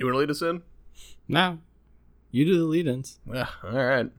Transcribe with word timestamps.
You 0.00 0.06
want 0.06 0.14
to 0.14 0.20
lead 0.20 0.30
us 0.30 0.40
in? 0.40 0.62
No. 1.28 1.58
You 2.30 2.46
do 2.46 2.56
the 2.56 2.64
lead 2.64 2.86
ins. 2.86 3.18
Yeah, 3.30 3.48
all 3.62 3.70
right. 3.72 4.10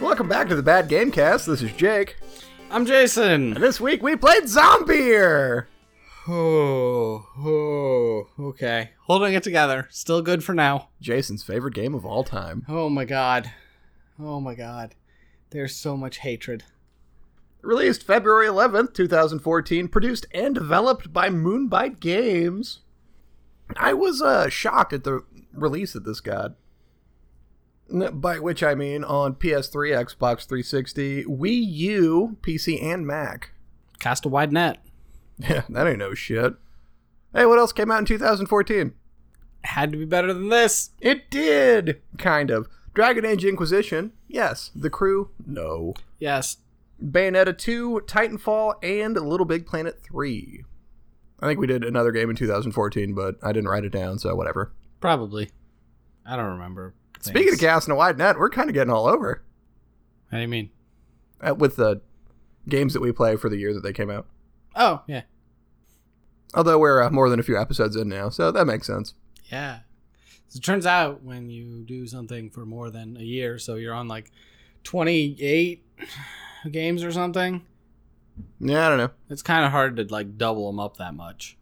Welcome 0.00 0.28
back 0.28 0.48
to 0.48 0.56
the 0.56 0.62
Bad 0.64 0.88
Gamecast. 0.88 1.46
This 1.46 1.62
is 1.62 1.70
Jake. 1.74 2.16
I'm 2.68 2.84
Jason. 2.84 3.52
And 3.52 3.62
this 3.62 3.80
week 3.80 4.02
we 4.02 4.16
played 4.16 4.42
Zombeer. 4.42 5.66
Oh, 6.28 7.28
oh, 7.38 8.28
okay. 8.48 8.90
Holding 9.02 9.34
it 9.34 9.44
together. 9.44 9.86
Still 9.90 10.22
good 10.22 10.42
for 10.42 10.54
now. 10.54 10.88
Jason's 11.00 11.44
favorite 11.44 11.74
game 11.74 11.94
of 11.94 12.04
all 12.04 12.24
time. 12.24 12.64
Oh 12.68 12.88
my 12.88 13.04
god. 13.04 13.52
Oh 14.18 14.40
my 14.40 14.54
god. 14.54 14.96
There's 15.50 15.76
so 15.76 15.96
much 15.96 16.18
hatred. 16.18 16.64
Released 17.62 18.04
February 18.04 18.46
11th, 18.48 18.94
2014, 18.94 19.88
produced 19.88 20.26
and 20.32 20.54
developed 20.54 21.12
by 21.12 21.28
Moonbite 21.28 22.00
Games. 22.00 22.80
I 23.76 23.92
was 23.92 24.20
uh, 24.20 24.48
shocked 24.48 24.92
at 24.92 25.04
the 25.04 25.24
release 25.52 25.94
of 25.94 26.04
this 26.04 26.20
god. 26.20 26.56
By 27.88 28.40
which 28.40 28.64
I 28.64 28.74
mean 28.74 29.04
on 29.04 29.34
PS3, 29.34 30.06
Xbox 30.06 30.46
360, 30.46 31.24
Wii 31.24 31.66
U, 31.66 32.36
PC, 32.40 32.82
and 32.82 33.06
Mac. 33.06 33.52
Cast 34.00 34.24
a 34.24 34.28
wide 34.28 34.52
net. 34.52 34.85
Yeah, 35.38 35.62
that 35.68 35.86
ain't 35.86 35.98
no 35.98 36.14
shit. 36.14 36.54
Hey, 37.34 37.44
what 37.46 37.58
else 37.58 37.72
came 37.72 37.90
out 37.90 37.98
in 37.98 38.04
2014? 38.06 38.94
Had 39.64 39.92
to 39.92 39.98
be 39.98 40.04
better 40.04 40.32
than 40.32 40.48
this. 40.48 40.90
It 41.00 41.28
did! 41.30 42.00
Kind 42.18 42.50
of. 42.50 42.68
Dragon 42.94 43.26
Age 43.26 43.44
Inquisition, 43.44 44.12
yes. 44.28 44.70
The 44.74 44.88
Crew, 44.88 45.30
no. 45.46 45.92
Yes. 46.18 46.56
Bayonetta 47.04 47.56
2, 47.58 48.02
Titanfall, 48.06 48.82
and 48.82 49.14
Little 49.14 49.44
Big 49.44 49.66
Planet 49.66 50.00
3. 50.02 50.64
I 51.40 51.46
think 51.46 51.60
we 51.60 51.66
did 51.66 51.84
another 51.84 52.12
game 52.12 52.30
in 52.30 52.36
2014, 52.36 53.14
but 53.14 53.36
I 53.42 53.52
didn't 53.52 53.68
write 53.68 53.84
it 53.84 53.92
down, 53.92 54.18
so 54.18 54.34
whatever. 54.34 54.72
Probably. 55.00 55.50
I 56.24 56.36
don't 56.36 56.52
remember. 56.52 56.94
Speaking 57.20 57.48
of 57.52 57.58
things. 57.58 57.60
casting 57.60 57.92
a 57.92 57.96
wide 57.96 58.16
net, 58.16 58.38
we're 58.38 58.48
kind 58.48 58.70
of 58.70 58.74
getting 58.74 58.92
all 58.92 59.06
over 59.06 59.42
How 60.30 60.38
do 60.38 60.42
you 60.42 60.48
mean? 60.48 60.70
uh, 61.46 61.54
with 61.54 61.76
the 61.76 62.00
games 62.68 62.94
that 62.94 63.00
we 63.02 63.12
play 63.12 63.36
for 63.36 63.50
the 63.50 63.58
year 63.58 63.74
that 63.74 63.82
they 63.82 63.92
came 63.92 64.10
out. 64.10 64.26
Oh, 64.76 65.02
yeah. 65.06 65.22
Although 66.54 66.78
we're 66.78 67.02
uh, 67.02 67.10
more 67.10 67.28
than 67.28 67.40
a 67.40 67.42
few 67.42 67.58
episodes 67.58 67.96
in 67.96 68.08
now, 68.08 68.28
so 68.28 68.50
that 68.52 68.66
makes 68.66 68.86
sense. 68.86 69.14
Yeah. 69.50 69.80
So 70.48 70.58
it 70.58 70.62
turns 70.62 70.86
out 70.86 71.22
when 71.22 71.50
you 71.50 71.82
do 71.84 72.06
something 72.06 72.50
for 72.50 72.64
more 72.64 72.90
than 72.90 73.16
a 73.16 73.22
year, 73.22 73.58
so 73.58 73.74
you're 73.74 73.94
on 73.94 74.06
like 74.08 74.30
28 74.84 75.84
games 76.70 77.02
or 77.02 77.10
something, 77.12 77.62
Yeah, 78.60 78.86
I 78.86 78.88
don't 78.90 78.98
know. 78.98 79.10
it's 79.28 79.42
kind 79.42 79.64
of 79.64 79.72
hard 79.72 79.96
to 79.96 80.04
like 80.04 80.38
double 80.38 80.66
them 80.70 80.78
up 80.80 80.96
that 80.98 81.14
much. 81.14 81.56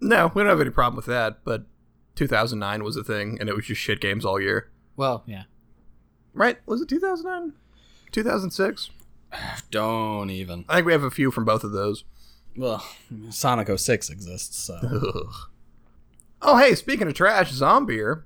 No, 0.00 0.30
we 0.34 0.42
don't 0.42 0.50
have 0.50 0.60
any 0.60 0.70
problem 0.70 0.96
with 0.96 1.06
that, 1.06 1.44
but 1.44 1.64
2009 2.16 2.82
was 2.84 2.96
a 2.96 3.04
thing, 3.04 3.36
and 3.40 3.48
it 3.48 3.56
was 3.56 3.66
just 3.66 3.80
shit 3.80 4.00
games 4.00 4.24
all 4.24 4.40
year. 4.40 4.70
Well, 4.96 5.22
yeah. 5.26 5.44
Right? 6.34 6.58
Was 6.66 6.80
it 6.80 6.88
2009? 6.88 7.52
2006? 8.12 8.90
Don't 9.70 10.30
even. 10.30 10.64
I 10.68 10.76
think 10.76 10.86
we 10.86 10.92
have 10.92 11.02
a 11.04 11.10
few 11.10 11.30
from 11.30 11.44
both 11.44 11.62
of 11.64 11.72
those. 11.72 12.04
Well, 12.56 12.84
Sonic 13.30 13.76
06 13.76 14.10
exists, 14.10 14.56
so. 14.58 14.74
Ugh. 14.82 15.34
Oh, 16.40 16.56
hey, 16.56 16.76
speaking 16.76 17.08
of 17.08 17.14
trash, 17.14 17.52
Zombeer. 17.52 18.22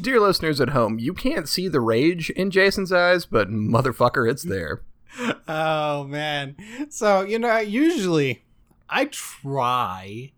Dear 0.00 0.18
listeners 0.18 0.60
at 0.60 0.70
home, 0.70 0.98
you 0.98 1.14
can't 1.14 1.48
see 1.48 1.68
the 1.68 1.80
rage 1.80 2.28
in 2.30 2.50
Jason's 2.50 2.90
eyes, 2.90 3.24
but 3.24 3.48
motherfucker, 3.48 4.28
it's 4.28 4.42
there. 4.42 4.82
oh, 5.48 6.04
man. 6.04 6.56
So, 6.90 7.22
you 7.22 7.38
know, 7.38 7.58
usually 7.58 8.42
I 8.90 9.04
try 9.06 10.32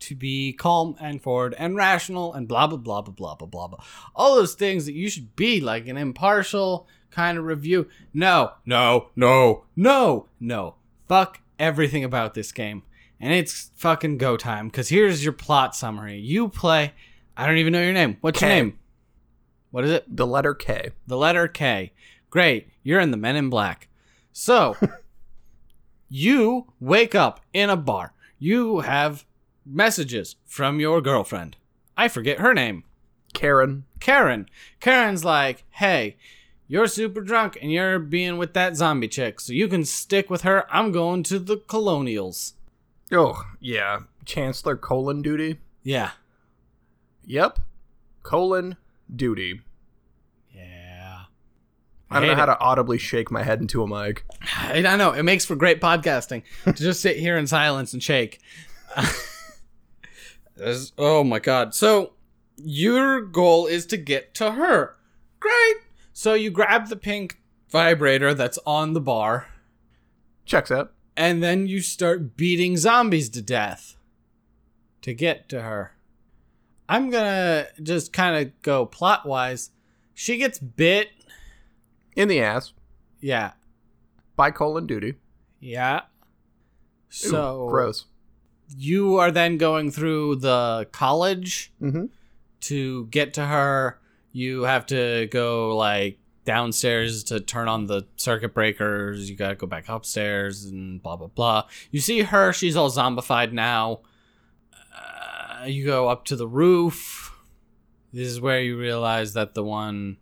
to 0.00 0.14
be 0.14 0.52
calm 0.52 0.96
and 1.00 1.22
forward 1.22 1.54
and 1.58 1.76
rational 1.76 2.32
and 2.32 2.48
blah, 2.48 2.66
blah, 2.66 2.76
blah, 2.76 3.02
blah, 3.02 3.12
blah, 3.12 3.34
blah, 3.34 3.46
blah, 3.46 3.68
blah. 3.68 3.84
All 4.14 4.34
those 4.34 4.54
things 4.54 4.86
that 4.86 4.94
you 4.94 5.08
should 5.08 5.36
be 5.36 5.60
like 5.60 5.86
an 5.86 5.96
impartial 5.96 6.86
kind 7.10 7.38
of 7.38 7.44
review. 7.44 7.88
No, 8.12 8.52
no, 8.64 9.08
no, 9.16 9.64
no, 9.76 10.26
no. 10.38 10.74
Fuck 11.08 11.40
everything 11.58 12.04
about 12.04 12.34
this 12.34 12.52
game. 12.52 12.82
And 13.20 13.34
it's 13.34 13.70
fucking 13.76 14.18
go 14.18 14.36
time 14.36 14.68
because 14.68 14.88
here's 14.88 15.22
your 15.22 15.34
plot 15.34 15.76
summary. 15.76 16.18
You 16.18 16.48
play. 16.48 16.94
I 17.36 17.46
don't 17.46 17.58
even 17.58 17.72
know 17.72 17.82
your 17.82 17.92
name. 17.92 18.16
What's 18.20 18.40
your 18.40 18.50
name? 18.50 18.78
What 19.70 19.84
is 19.84 19.90
it? 19.90 20.04
The 20.08 20.26
letter 20.26 20.54
K. 20.54 20.90
the 21.06 21.16
letter 21.16 21.46
K. 21.46 21.92
Great, 22.30 22.68
you're 22.82 23.00
in 23.00 23.10
the 23.10 23.16
Men 23.16 23.36
in 23.36 23.50
Black. 23.50 23.88
So, 24.32 24.76
you 26.08 26.72
wake 26.78 27.14
up 27.14 27.40
in 27.52 27.70
a 27.70 27.76
bar. 27.76 28.14
You 28.38 28.80
have 28.80 29.24
messages 29.64 30.36
from 30.46 30.80
your 30.80 31.00
girlfriend. 31.00 31.56
I 31.96 32.08
forget 32.08 32.38
her 32.40 32.54
name. 32.54 32.84
Karen. 33.32 33.84
Karen. 34.00 34.48
Karen's 34.80 35.24
like, 35.24 35.64
hey, 35.70 36.16
you're 36.66 36.86
super 36.86 37.20
drunk 37.20 37.58
and 37.60 37.72
you're 37.72 37.98
being 37.98 38.38
with 38.38 38.54
that 38.54 38.76
zombie 38.76 39.08
chick, 39.08 39.40
so 39.40 39.52
you 39.52 39.68
can 39.68 39.84
stick 39.84 40.30
with 40.30 40.42
her. 40.42 40.66
I'm 40.70 40.92
going 40.92 41.22
to 41.24 41.38
the 41.38 41.56
colonials. 41.56 42.54
Oh, 43.12 43.42
yeah. 43.58 44.00
Chancellor 44.24 44.76
colon 44.76 45.20
duty. 45.22 45.58
Yeah. 45.82 46.12
Yep. 47.24 47.58
Colon 48.22 48.76
duty. 49.14 49.62
Yeah. 50.54 51.22
I 52.10 52.20
don't 52.20 52.28
know 52.28 52.34
how 52.34 52.44
it. 52.44 52.46
to 52.46 52.60
audibly 52.60 52.98
shake 52.98 53.30
my 53.30 53.42
head 53.42 53.60
into 53.60 53.82
a 53.82 53.86
mic. 53.86 54.24
I 54.56 54.84
I 54.86 54.96
know 54.96 55.12
it 55.12 55.22
makes 55.22 55.44
for 55.44 55.56
great 55.56 55.80
podcasting 55.80 56.42
to 56.64 56.72
just 56.72 57.00
sit 57.00 57.16
here 57.16 57.36
in 57.36 57.46
silence 57.46 57.92
and 57.92 58.02
shake. 58.02 58.40
This- 60.60 60.92
oh 60.98 61.24
my 61.24 61.38
god! 61.38 61.74
So 61.74 62.12
your 62.56 63.20
goal 63.20 63.66
is 63.66 63.86
to 63.86 63.96
get 63.96 64.34
to 64.34 64.52
her. 64.52 64.96
Great. 65.40 65.76
So 66.12 66.34
you 66.34 66.50
grab 66.50 66.88
the 66.88 66.96
pink 66.96 67.40
vibrator 67.70 68.34
that's 68.34 68.58
on 68.66 68.92
the 68.92 69.00
bar, 69.00 69.46
Checks 70.44 70.70
out. 70.70 70.92
and 71.16 71.42
then 71.42 71.66
you 71.66 71.80
start 71.80 72.36
beating 72.36 72.76
zombies 72.76 73.28
to 73.30 73.40
death 73.42 73.96
to 75.02 75.14
get 75.14 75.48
to 75.48 75.62
her. 75.62 75.92
I'm 76.88 77.08
gonna 77.10 77.68
just 77.82 78.12
kind 78.12 78.44
of 78.46 78.60
go 78.62 78.84
plot 78.84 79.24
wise. 79.24 79.70
She 80.12 80.36
gets 80.36 80.58
bit. 80.58 81.08
In 82.16 82.28
the 82.28 82.42
ass. 82.42 82.72
Yeah. 83.20 83.52
By 84.36 84.50
colon 84.50 84.86
duty. 84.86 85.14
Yeah. 85.60 86.00
Ooh, 86.00 86.08
So 87.08 87.68
gross. 87.70 88.06
You 88.76 89.16
are 89.16 89.30
then 89.30 89.56
going 89.58 89.90
through 89.90 90.36
the 90.36 90.88
college 90.92 91.72
Mm-hmm. 91.82 92.06
to 92.62 93.06
get 93.06 93.34
to 93.34 93.46
her. 93.46 93.98
You 94.32 94.62
have 94.62 94.86
to 94.86 95.26
go 95.30 95.76
like 95.76 96.18
downstairs 96.44 97.24
to 97.24 97.40
turn 97.40 97.68
on 97.68 97.86
the 97.86 98.06
circuit 98.16 98.54
breakers. 98.54 99.28
You 99.28 99.36
gotta 99.36 99.54
go 99.56 99.66
back 99.66 99.88
upstairs 99.88 100.64
and 100.66 101.02
blah 101.02 101.16
blah 101.16 101.26
blah. 101.28 101.64
You 101.90 102.00
see 102.00 102.20
her; 102.22 102.52
she's 102.52 102.76
all 102.76 102.90
zombified 102.90 103.52
now. 103.52 104.00
Uh, 104.96 105.64
you 105.66 105.84
go 105.84 106.08
up 106.08 106.24
to 106.26 106.36
the 106.36 106.46
roof. 106.48 107.32
This 108.12 108.28
is 108.28 108.40
where 108.40 108.60
you 108.60 108.78
realize 108.78 109.34
that 109.34 109.54
the 109.54 109.64
one 109.64 110.16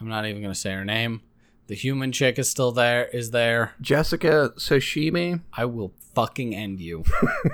I'm 0.00 0.08
not 0.08 0.26
even 0.26 0.40
gonna 0.42 0.54
say 0.54 0.72
her 0.72 0.84
name. 0.84 1.22
The 1.70 1.76
human 1.76 2.10
chick 2.10 2.36
is 2.36 2.50
still 2.50 2.72
there. 2.72 3.06
Is 3.12 3.30
there? 3.30 3.74
Jessica 3.80 4.50
Sashimi. 4.56 5.40
I 5.52 5.66
will 5.66 5.92
fucking 6.16 6.52
end 6.52 6.80
you. 6.80 7.04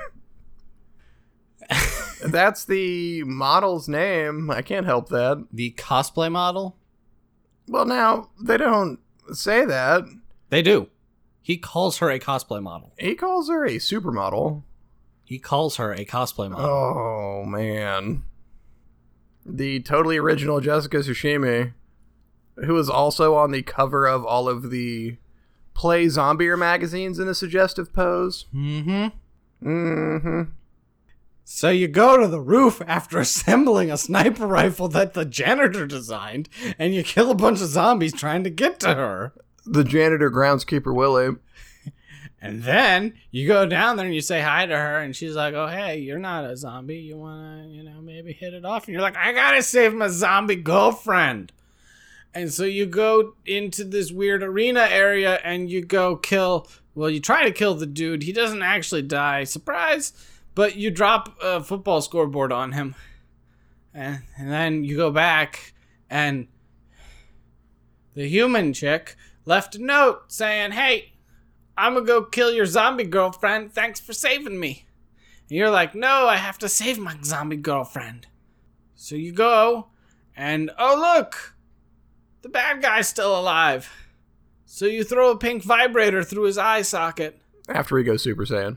That's 2.25 2.65
the 2.65 3.25
model's 3.25 3.91
name. 3.91 4.51
I 4.51 4.63
can't 4.63 4.87
help 4.87 5.11
that. 5.11 5.47
the 5.53 5.73
cosplay 5.73 6.33
model. 6.33 6.79
Well, 7.69 7.85
now, 7.85 8.31
they 8.41 8.57
don't 8.57 9.01
say 9.35 9.67
that. 9.67 10.05
They 10.49 10.63
do. 10.63 10.89
He 11.43 11.59
calls 11.59 11.99
her 11.99 12.11
a 12.11 12.19
cosplay 12.19 12.63
model. 12.63 12.95
He 12.99 13.17
calls 13.17 13.51
her 13.51 13.67
a 13.67 13.73
supermodel. 13.73 14.63
He 15.25 15.39
calls 15.39 15.77
her 15.77 15.93
a 15.93 16.07
cosplay 16.07 16.51
model. 16.51 16.65
Oh, 16.65 17.45
man. 17.45 18.23
The 19.45 19.81
totally 19.81 20.17
original 20.17 20.61
Jessica 20.61 21.01
Tsushima, 21.01 21.75
who 22.65 22.77
is 22.79 22.89
also 22.89 23.35
on 23.35 23.51
the 23.51 23.63
cover 23.63 24.07
of 24.07 24.25
all 24.25 24.49
of 24.49 24.71
the 24.71 25.17
Play 25.75 26.07
Zombier 26.07 26.57
magazines 26.57 27.19
in 27.19 27.29
a 27.29 27.35
suggestive 27.35 27.93
pose. 27.93 28.47
Mm-hmm. 28.55 29.69
Mm-hmm. 29.69 30.43
So 31.45 31.71
you 31.71 31.87
go 31.87 32.17
to 32.17 32.27
the 32.27 32.41
roof 32.41 32.83
after 32.87 33.19
assembling 33.21 33.91
a 33.91 33.97
sniper 33.97 34.47
rifle 34.47 34.89
that 34.89 35.15
the 35.15 35.25
janitor 35.25 35.87
designed, 35.87 36.49
and 36.79 36.95
you 36.95 37.03
kill 37.03 37.31
a 37.31 37.37
bunch 37.37 37.61
of 37.61 37.69
zombies 37.69 38.13
trying 38.13 38.43
to 38.45 38.51
get 38.51 38.81
to 38.81 38.95
her. 38.95 39.33
The 39.65 39.85
janitor 39.85 40.31
groundskeeper 40.31 40.95
Willie. 40.95 41.37
And 42.39 42.63
then 42.63 43.15
you 43.31 43.49
go 43.49 43.67
down 43.67 43.97
there 43.97 44.05
and 44.05 44.15
you 44.15 44.21
say 44.21 44.41
hi 44.41 44.67
to 44.67 44.77
her, 44.77 45.01
and 45.01 45.17
she's 45.17 45.35
like, 45.35 45.55
"Oh, 45.55 45.67
hey, 45.67 45.99
you're 45.99 46.19
not 46.19 46.45
a 46.45 46.57
zombie. 46.57 46.99
You 46.99 47.17
wanna, 47.17 47.67
you 47.67 47.83
know, 47.83 48.01
maybe 48.03 48.33
hit 48.33 48.53
it 48.53 48.65
off?" 48.65 48.85
And 48.85 48.93
you're 48.93 49.03
like, 49.03 49.17
"I 49.17 49.33
gotta 49.33 49.63
save 49.63 49.95
my 49.95 50.09
zombie 50.09 50.55
girlfriend." 50.55 51.51
And 52.37 52.53
so 52.53 52.65
you 52.65 52.85
go 52.85 53.33
into 53.47 53.83
this 53.83 54.13
weird 54.13 54.43
arena 54.43 54.87
area 54.91 55.41
and 55.43 55.71
you 55.71 55.83
go 55.83 56.17
kill. 56.17 56.69
Well, 56.95 57.09
you 57.09 57.19
try 57.19 57.45
to 57.45 57.51
kill 57.51 57.75
the 57.75 57.87
dude. 57.87 58.25
He 58.25 58.33
doesn't 58.33 58.61
actually 58.61 59.01
die. 59.03 59.45
Surprise! 59.45 60.13
But 60.55 60.77
you 60.77 60.91
drop 60.91 61.39
a 61.43 61.63
football 61.63 62.03
scoreboard 62.03 62.53
on 62.53 62.73
him, 62.73 62.95
and, 63.95 64.23
and 64.37 64.53
then 64.53 64.85
you 64.85 64.99
go 64.99 65.11
back 65.11 65.73
and 66.11 66.49
the 68.13 68.29
human 68.29 68.75
chick 68.75 69.17
left 69.47 69.75
a 69.75 69.83
note 69.83 70.31
saying, 70.31 70.73
"Hey." 70.73 71.13
I'm 71.79 71.93
gonna 71.93 72.07
go 72.07 72.23
kill 72.23 72.53
your 72.53 72.65
zombie 72.65 73.05
girlfriend. 73.05 73.75
Thanks 73.75 74.01
for 74.01 74.15
saving 74.15 74.59
me. 74.59 74.87
And 75.51 75.59
you're 75.59 75.69
like, 75.69 75.95
no, 75.95 76.27
I 76.27 76.37
have 76.37 76.57
to 76.61 76.71
save 76.71 76.99
my 76.99 77.19
zombie 77.23 77.57
girlfriend. 77.57 78.29
So 78.95 79.15
you 79.15 79.33
go, 79.33 79.89
and 80.35 80.71
oh, 80.79 80.97
look, 80.99 81.56
the 82.47 82.53
bad 82.53 82.81
guy's 82.81 83.09
still 83.09 83.37
alive. 83.37 83.93
So 84.67 84.87
you 84.87 85.03
throw 85.03 85.33
a 85.33 85.37
pink 85.37 85.65
vibrator 85.65 86.23
through 86.23 86.45
his 86.45 86.59
eye 86.59 86.83
socket. 86.83 87.41
After 87.69 87.99
he 87.99 88.05
goes 88.05 88.23
Super 88.23 88.45
Saiyan. 88.45 88.77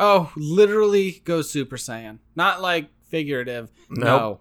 Oh, 0.00 0.32
literally 0.36 1.22
goes 1.24 1.48
Super 1.48 1.76
Saiyan. 1.76 2.18
Not 2.34 2.60
like 2.60 2.88
figurative. 3.08 3.70
No. 3.88 4.40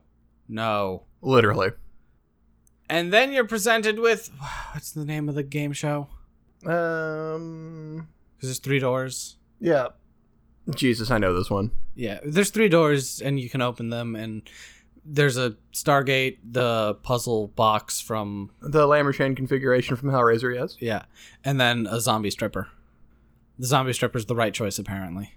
No. 0.49 1.03
Literally. 1.21 1.73
And 2.89 3.13
then 3.13 3.31
you're 3.31 3.45
presented 3.45 3.99
with 3.99 4.31
what's 4.71 4.91
the 4.91 5.05
name 5.05 5.29
of 5.29 5.35
the 5.35 5.43
game 5.43 5.71
show? 5.71 6.07
Um. 6.65 8.07
Because 8.35 8.49
there's 8.49 8.59
three 8.59 8.79
doors. 8.79 9.37
Yeah. 9.59 9.89
Jesus, 10.73 11.11
I 11.11 11.19
know 11.19 11.35
this 11.37 11.51
one. 11.51 11.69
Yeah, 11.93 12.19
there's 12.25 12.49
three 12.49 12.69
doors 12.69 13.21
and 13.21 13.39
you 13.39 13.47
can 13.47 13.61
open 13.61 13.91
them 13.91 14.15
and 14.15 14.41
there's 15.05 15.37
a 15.37 15.55
Stargate, 15.73 16.37
the 16.43 16.95
puzzle 17.03 17.49
box 17.49 18.01
from 18.01 18.51
The 18.61 18.87
Lemarchand 18.87 19.37
configuration 19.37 19.95
from 19.95 20.09
Hellraiser, 20.09 20.53
yes. 20.53 20.77
yeah, 20.79 21.03
and 21.43 21.59
then 21.59 21.87
a 21.89 21.99
zombie 21.99 22.31
stripper. 22.31 22.69
The 23.59 23.67
zombie 23.67 23.93
stripper's 23.93 24.25
the 24.25 24.35
right 24.35 24.53
choice 24.53 24.79
apparently. 24.79 25.33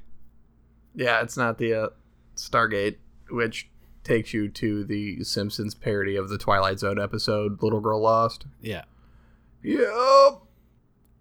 Yeah, 0.94 1.20
it's 1.20 1.37
not 1.37 1.59
the 1.59 1.75
uh, 1.75 1.88
Stargate, 2.35 2.97
which 3.31 3.69
takes 4.03 4.32
you 4.32 4.49
to 4.49 4.85
the 4.85 5.23
Simpsons 5.23 5.75
parody 5.75 6.17
of 6.17 6.29
the 6.29 6.38
Twilight 6.38 6.79
Zone 6.79 7.00
episode, 7.00 7.62
Little 7.62 7.81
Girl 7.81 8.00
Lost. 8.00 8.47
Yeah. 8.61 8.85
Yep. 9.62 10.41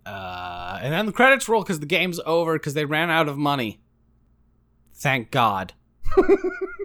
Uh, 0.06 0.80
and 0.82 0.94
then 0.94 1.06
the 1.06 1.12
credits 1.12 1.50
roll 1.50 1.62
because 1.64 1.82
the 1.82 1.86
game's 1.86 2.20
over 2.26 2.54
because 2.54 2.74
they 2.74 2.86
ran 2.86 3.10
out 3.10 3.28
of 3.28 3.38
money. 3.38 3.82
Thank 4.94 5.32
God. 5.32 5.74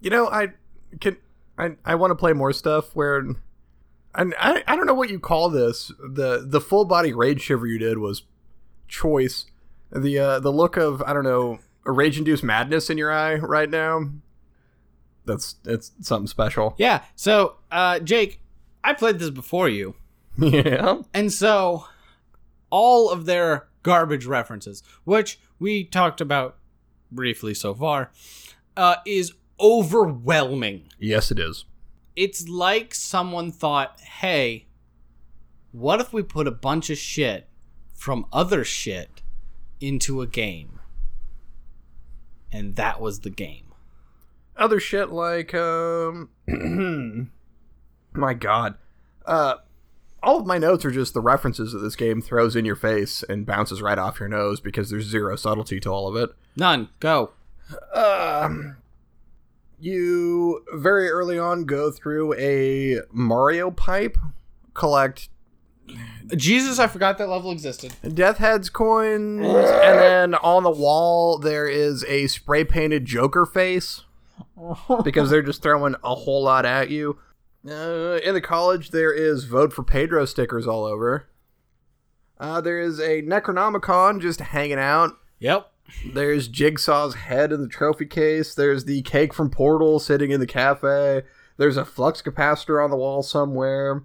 You 0.00 0.10
know, 0.10 0.28
I 0.28 0.48
can 1.00 1.16
I 1.58 1.76
I 1.84 1.94
want 1.94 2.10
to 2.10 2.14
play 2.14 2.32
more 2.32 2.52
stuff 2.52 2.94
where 2.94 3.18
and 4.14 4.34
I 4.38 4.62
I 4.66 4.76
don't 4.76 4.86
know 4.86 4.94
what 4.94 5.10
you 5.10 5.18
call 5.18 5.50
this. 5.50 5.92
The 5.98 6.44
the 6.46 6.60
full 6.60 6.84
body 6.84 7.12
rage 7.12 7.42
shiver 7.42 7.66
you 7.66 7.78
did 7.78 7.98
was 7.98 8.22
choice. 8.88 9.46
The 9.92 10.18
uh 10.18 10.40
the 10.40 10.52
look 10.52 10.76
of 10.76 11.02
I 11.02 11.12
don't 11.12 11.24
know, 11.24 11.58
a 11.86 11.92
rage 11.92 12.18
induced 12.18 12.42
madness 12.42 12.90
in 12.90 12.98
your 12.98 13.12
eye 13.12 13.36
right 13.36 13.70
now. 13.70 14.10
That's 15.26 15.56
it's 15.64 15.92
something 16.00 16.26
special. 16.26 16.74
Yeah. 16.78 17.02
So, 17.14 17.56
uh, 17.70 18.00
Jake, 18.00 18.40
I 18.82 18.94
played 18.94 19.18
this 19.18 19.30
before 19.30 19.68
you. 19.68 19.94
Yeah. 20.38 21.02
And 21.12 21.30
so, 21.30 21.84
all 22.70 23.10
of 23.10 23.26
their 23.26 23.68
garbage 23.82 24.24
references, 24.24 24.82
which 25.04 25.38
we 25.58 25.84
talked 25.84 26.20
about 26.20 26.56
briefly 27.12 27.52
so 27.52 27.74
far, 27.74 28.10
uh, 28.76 28.96
is 29.04 29.34
overwhelming. 29.60 30.88
Yes, 30.98 31.30
it 31.30 31.38
is. 31.38 31.64
It's 32.16 32.48
like 32.48 32.94
someone 32.94 33.52
thought, 33.52 34.00
hey, 34.00 34.66
what 35.72 36.00
if 36.00 36.12
we 36.12 36.22
put 36.22 36.46
a 36.46 36.52
bunch 36.52 36.90
of 36.90 36.98
shit 36.98 37.48
from 37.94 38.26
other 38.32 38.64
shit 38.64 39.22
into 39.80 40.20
a 40.20 40.26
game? 40.26 40.80
And 42.52 42.76
that 42.76 43.00
was 43.00 43.20
the 43.20 43.30
game. 43.30 43.66
Other 44.56 44.80
shit 44.80 45.10
like 45.10 45.54
um 45.54 46.30
my 48.12 48.34
god. 48.34 48.74
Uh 49.24 49.54
all 50.22 50.38
of 50.38 50.46
my 50.46 50.58
notes 50.58 50.84
are 50.84 50.90
just 50.90 51.14
the 51.14 51.20
references 51.20 51.72
that 51.72 51.78
this 51.78 51.96
game 51.96 52.20
throws 52.20 52.54
in 52.54 52.64
your 52.64 52.76
face 52.76 53.22
and 53.28 53.46
bounces 53.46 53.80
right 53.80 53.98
off 53.98 54.20
your 54.20 54.28
nose 54.28 54.60
because 54.60 54.90
there's 54.90 55.06
zero 55.06 55.34
subtlety 55.36 55.80
to 55.80 55.88
all 55.88 56.08
of 56.08 56.16
it. 56.16 56.34
None. 56.56 56.90
Go. 57.00 57.30
Um, 57.94 58.76
you 59.82 60.64
very 60.74 61.10
early 61.10 61.38
on 61.38 61.64
go 61.64 61.90
through 61.90 62.34
a 62.34 63.00
Mario 63.12 63.70
pipe, 63.70 64.16
collect 64.74 65.28
Jesus, 66.36 66.78
I 66.78 66.86
forgot 66.86 67.18
that 67.18 67.28
level 67.28 67.50
existed. 67.50 67.94
Death 68.14 68.38
Heads 68.38 68.70
coins, 68.70 69.44
and 69.44 69.98
then 69.98 70.34
on 70.36 70.62
the 70.62 70.70
wall 70.70 71.38
there 71.38 71.66
is 71.66 72.04
a 72.04 72.26
spray 72.28 72.64
painted 72.64 73.04
Joker 73.04 73.44
face 73.44 74.02
because 75.04 75.30
they're 75.30 75.42
just 75.42 75.62
throwing 75.62 75.96
a 76.04 76.14
whole 76.14 76.44
lot 76.44 76.64
at 76.64 76.90
you. 76.90 77.18
Uh, 77.68 78.18
in 78.24 78.34
the 78.34 78.40
college, 78.40 78.90
there 78.90 79.12
is 79.12 79.44
vote 79.44 79.72
for 79.72 79.82
Pedro 79.82 80.24
stickers 80.24 80.66
all 80.66 80.84
over. 80.84 81.28
Uh, 82.38 82.60
there 82.60 82.80
is 82.80 82.98
a 82.98 83.22
Necronomicon 83.22 84.20
just 84.20 84.40
hanging 84.40 84.78
out. 84.78 85.12
Yep. 85.40 85.69
There's 86.12 86.48
Jigsaw's 86.48 87.14
head 87.14 87.52
in 87.52 87.60
the 87.60 87.68
trophy 87.68 88.06
case. 88.06 88.54
There's 88.54 88.84
the 88.84 89.02
cake 89.02 89.34
from 89.34 89.50
Portal 89.50 89.98
sitting 89.98 90.30
in 90.30 90.40
the 90.40 90.46
cafe. 90.46 91.22
There's 91.56 91.76
a 91.76 91.84
flux 91.84 92.22
capacitor 92.22 92.82
on 92.82 92.90
the 92.90 92.96
wall 92.96 93.22
somewhere. 93.22 94.04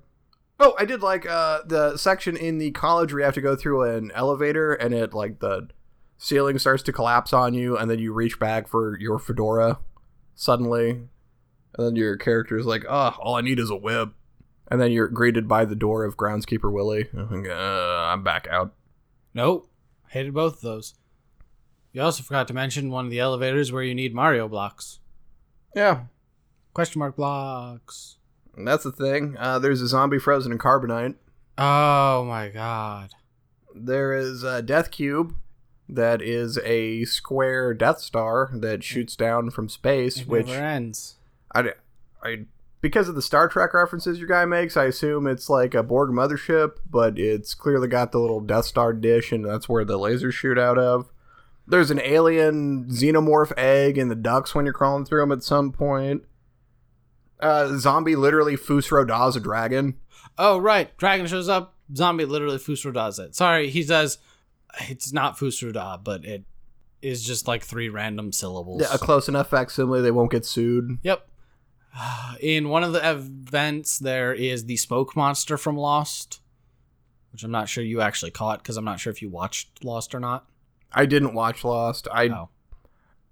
Oh, 0.60 0.76
I 0.80 0.86
did 0.86 1.02
like 1.02 1.26
uh, 1.26 1.62
the 1.66 1.98
section 1.98 2.38
in 2.38 2.58
the 2.58 2.72
college 2.72 3.12
where 3.12 3.20
you 3.20 3.26
have 3.26 3.34
to 3.36 3.42
go 3.42 3.56
through 3.56 3.84
an 3.84 4.12
elevator 4.14 4.74
and 4.74 4.94
it 4.94 5.14
like 5.14 5.40
the 5.40 5.70
ceiling 6.18 6.58
starts 6.60 6.84
to 6.84 6.94
collapse 6.94 7.34
on 7.34 7.54
you, 7.54 7.78
and 7.78 7.90
then 7.90 8.00
you 8.00 8.14
reach 8.14 8.40
back 8.40 8.68
for 8.68 8.98
your 9.00 9.20
fedora 9.20 9.80
suddenly, 10.34 10.90
and 10.90 11.10
then 11.78 11.96
your 11.96 12.18
character 12.18 12.58
is 12.58 12.66
like, 12.66 12.86
"Oh, 12.88 13.16
all 13.20 13.36
I 13.36 13.42
need 13.42 13.60
is 13.60 13.70
a 13.70 13.76
whip," 13.76 14.10
and 14.70 14.80
then 14.80 14.92
you're 14.92 15.08
greeted 15.08 15.48
by 15.48 15.66
the 15.66 15.76
door 15.76 16.06
of 16.06 16.18
groundskeeper 16.18 16.72
Willie. 16.72 17.10
Uh, 17.14 17.26
I'm 17.52 18.24
back 18.24 18.48
out. 18.50 18.74
Nope. 19.34 19.70
Hated 20.10 20.34
both 20.34 20.56
of 20.56 20.62
those. 20.62 20.96
You 21.96 22.02
also 22.02 22.24
forgot 22.24 22.50
to 22.50 22.54
mention 22.54 22.92
one 22.92 23.06
of 23.06 23.12
the 23.12 23.22
elevators 23.22 23.72
where 23.72 23.82
you 23.82 23.96
need 23.96 24.14
Mario 24.14 24.50
blocks. 24.50 25.00
Yeah, 25.74 26.02
Question 26.76 27.00
mark 27.00 27.16
blocks. 27.16 28.18
And 28.58 28.68
that's 28.68 28.84
the 28.84 28.92
thing. 28.92 29.38
Uh, 29.40 29.60
there's 29.60 29.82
a 29.82 29.88
zombie 29.88 30.20
frozen 30.20 30.52
in 30.52 30.58
carbonite. 30.58 31.16
Oh 31.58 32.26
my 32.26 32.50
god. 32.50 33.12
There 33.74 34.14
is 34.14 34.44
a 34.44 34.62
death 34.62 34.92
cube 34.92 35.36
that 35.88 36.22
is 36.22 36.58
a 36.66 37.06
square 37.06 37.74
Death 37.74 38.00
Star 38.00 38.50
that 38.54 38.84
shoots 38.84 39.16
down 39.16 39.52
from 39.52 39.70
space. 39.70 40.20
It 40.20 40.28
which 40.28 40.50
ends. 40.50 41.16
I, 41.54 41.72
I, 42.22 42.40
because 42.82 43.08
of 43.08 43.16
the 43.16 43.22
Star 43.22 43.48
Trek 43.48 43.74
references 43.74 44.20
your 44.20 44.28
guy 44.28 44.44
makes, 44.44 44.76
I 44.76 44.84
assume 44.84 45.28
it's 45.28 45.50
like 45.50 45.74
a 45.74 45.82
Borg 45.82 46.10
mothership, 46.10 46.74
but 46.90 47.18
it's 47.18 47.54
clearly 47.54 47.88
got 47.88 48.12
the 48.12 48.20
little 48.20 48.42
Death 48.42 48.66
Star 48.66 48.92
dish, 48.92 49.32
and 49.32 49.46
that's 49.46 49.70
where 49.70 49.86
the 49.86 49.98
lasers 49.98 50.34
shoot 50.34 50.60
out 50.60 50.78
of. 50.78 51.10
There's 51.68 51.92
an 51.92 52.00
alien 52.02 52.86
xenomorph 52.86 53.52
egg 53.58 53.98
in 53.98 54.10
the 54.10 54.16
ducks 54.16 54.54
when 54.54 54.66
you're 54.66 54.74
crawling 54.74 55.06
through 55.06 55.22
them 55.22 55.32
at 55.32 55.44
some 55.44 55.72
point. 55.72 56.24
Uh, 57.40 57.78
zombie 57.78 58.16
literally 58.16 58.56
Fus 58.56 58.92
Ro 58.92 59.04
Dah's 59.04 59.36
a 59.36 59.40
dragon. 59.40 59.96
Oh 60.38 60.58
right. 60.58 60.96
Dragon 60.98 61.28
shows 61.28 61.50
up. 61.50 61.76
Zombie 61.94 62.26
literally 62.26 62.58
Fusro 62.58 62.94
does 62.94 63.20
it. 63.20 63.36
Sorry, 63.36 63.70
he 63.70 63.84
does. 63.84 64.18
It's 64.82 65.14
not 65.14 65.38
Fusro 65.38 66.04
but 66.04 66.26
it 66.26 66.44
is 67.02 67.24
just 67.24 67.48
like 67.48 67.64
three 67.64 67.90
random 67.90 68.32
syllables. 68.32 68.82
Yeah, 68.82 68.94
a 68.94 68.98
close 68.98 69.30
enough 69.30 69.50
facsimile 69.50 70.02
they 70.02 70.12
won't 70.12 70.32
get 70.32 70.46
sued. 70.46 70.98
Yep. 71.04 71.28
In 72.42 72.70
one 72.70 72.84
of 72.84 72.94
the 72.94 73.10
events, 73.10 74.00
there 74.00 74.34
is 74.34 74.66
the 74.66 74.78
smoke 74.78 75.16
monster 75.16 75.58
from 75.58 75.78
Lost, 75.78 76.42
which 77.32 77.44
I'm 77.44 77.52
not 77.52 77.70
sure 77.70 77.84
you 77.84 78.02
actually 78.02 78.32
caught 78.32 78.60
because 78.60 78.78
I'm 78.78 78.86
not 78.86 79.00
sure 79.00 79.12
if 79.12 79.22
you 79.22 79.30
watched 79.30 79.84
Lost 79.84 80.16
or 80.16 80.20
not. 80.20 80.48
I 80.96 81.06
didn't 81.06 81.34
watch 81.36 81.64
Lost. 81.64 82.08
I 82.12 82.30
Oh. 82.30 82.50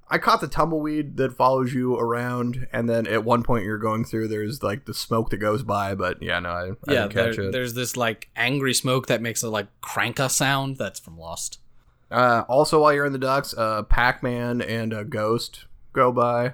I 0.10 0.18
caught 0.20 0.42
the 0.42 0.48
tumbleweed 0.48 1.18
that 1.18 1.34
follows 1.34 1.74
you 1.74 1.96
around, 1.98 2.68
and 2.72 2.88
then 2.88 3.08
at 3.08 3.24
one 3.24 3.42
point 3.42 3.66
you're 3.66 3.80
going 3.80 4.06
through, 4.06 4.28
there's 4.28 4.62
like 4.62 4.86
the 4.86 4.94
smoke 4.94 5.32
that 5.32 5.38
goes 5.38 5.64
by. 5.64 5.96
But 5.96 6.22
yeah, 6.22 6.40
no, 6.40 6.50
I, 6.50 6.62
I 6.62 6.68
yeah, 6.68 6.74
didn't 7.08 7.14
catch 7.14 7.36
there- 7.38 7.46
it. 7.46 7.52
there's 7.52 7.74
this 7.74 7.98
like 7.98 8.30
angry 8.36 8.76
smoke 8.76 9.08
that 9.08 9.22
makes 9.24 9.42
a 9.42 9.50
like 9.50 9.68
cranka 9.82 10.30
sound. 10.30 10.78
That's 10.78 11.00
from 11.00 11.18
Lost. 11.18 11.60
Uh, 12.12 12.44
also, 12.48 12.82
while 12.82 12.94
you're 12.94 13.06
in 13.08 13.14
the 13.14 13.18
ducks, 13.18 13.56
uh, 13.58 13.82
Pac-Man 13.84 14.62
and 14.62 14.94
a 14.94 15.04
Ghost 15.04 15.66
go 15.94 16.12
by. 16.12 16.54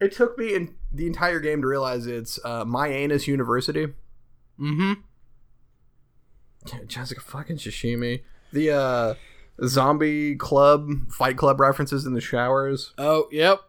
It 0.00 0.12
took 0.12 0.38
me 0.38 0.54
in 0.54 0.74
the 0.90 1.06
entire 1.06 1.40
game 1.40 1.60
to 1.60 1.66
realize 1.68 2.06
it's 2.06 2.38
uh, 2.46 2.64
My 2.64 2.88
Anus 2.88 3.26
University. 3.28 3.88
Mm-hmm. 4.58 4.92
Jessica 6.86 7.20
fucking 7.20 7.56
Shishimi. 7.56 8.22
The 8.52 8.70
uh 8.70 9.14
zombie 9.66 10.36
club, 10.36 10.88
fight 11.10 11.36
club 11.36 11.60
references 11.60 12.06
in 12.06 12.14
the 12.14 12.20
showers. 12.20 12.92
Oh, 12.98 13.28
yep. 13.30 13.60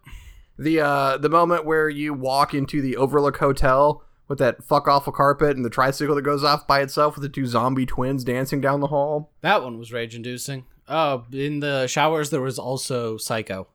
The 0.58 0.80
uh 0.82 1.18
the 1.18 1.30
moment 1.30 1.66
where 1.66 1.90
you 1.90 2.14
walk 2.14 2.54
into 2.54 2.82
the 2.82 2.98
Overlook 2.98 3.38
Hotel 3.38 4.04
with 4.28 4.38
that 4.40 4.64
fuck 4.64 4.88
awful 4.88 5.12
carpet 5.12 5.56
and 5.56 5.66
the 5.66 5.70
tricycle 5.70 6.16
that 6.16 6.22
goes 6.22 6.44
off 6.44 6.68
by 6.68 6.82
itself 6.82 7.16
with 7.16 7.24
the 7.24 7.30
two 7.30 7.46
zombie 7.46 7.86
twins 7.86 8.24
dancing 8.24 8.62
down 8.62 8.80
the 8.80 8.88
hall. 8.88 9.32
That 9.42 9.64
one 9.64 9.78
was 9.78 9.92
rage 9.92 10.16
inducing. 10.16 10.66
Oh, 10.88 11.26
in 11.32 11.62
the 11.62 11.88
showers 11.88 12.30
there 12.30 12.42
was 12.42 12.60
also 12.60 13.18
Psycho. 13.18 13.68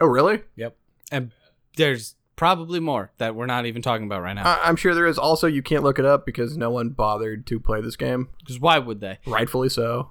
Oh 0.00 0.06
really? 0.06 0.42
Yep. 0.56 0.76
And 1.12 1.32
there's 1.76 2.14
probably 2.36 2.80
more 2.80 3.10
that 3.18 3.34
we're 3.34 3.46
not 3.46 3.66
even 3.66 3.82
talking 3.82 4.06
about 4.06 4.22
right 4.22 4.34
now. 4.34 4.44
I- 4.46 4.68
I'm 4.68 4.76
sure 4.76 4.94
there 4.94 5.06
is. 5.06 5.18
Also, 5.18 5.46
you 5.46 5.62
can't 5.62 5.82
look 5.82 5.98
it 5.98 6.04
up 6.04 6.24
because 6.26 6.56
no 6.56 6.70
one 6.70 6.90
bothered 6.90 7.46
to 7.46 7.60
play 7.60 7.80
this 7.80 7.96
game. 7.96 8.28
Because 8.38 8.58
why 8.60 8.78
would 8.78 9.00
they? 9.00 9.18
Rightfully 9.26 9.68
so. 9.68 10.10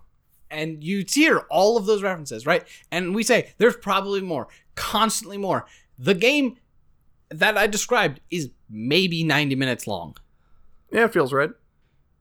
And 0.52 0.84
you 0.84 1.04
hear 1.08 1.40
all 1.50 1.78
of 1.78 1.86
those 1.86 2.04
references, 2.04 2.46
right? 2.46 2.64
And 2.92 3.16
we 3.16 3.24
say 3.24 3.54
there's 3.58 3.76
probably 3.78 4.22
more, 4.22 4.48
constantly 4.76 5.38
more. 5.38 5.66
The 5.98 6.14
game 6.14 6.58
that 7.30 7.58
I 7.58 7.68
described 7.68 8.20
is 8.30 8.52
maybe 8.70 9.24
90 9.24 9.56
minutes 9.56 9.88
long. 9.88 10.16
Yeah, 10.92 11.06
it 11.06 11.14
feels 11.14 11.34
right. 11.34 11.52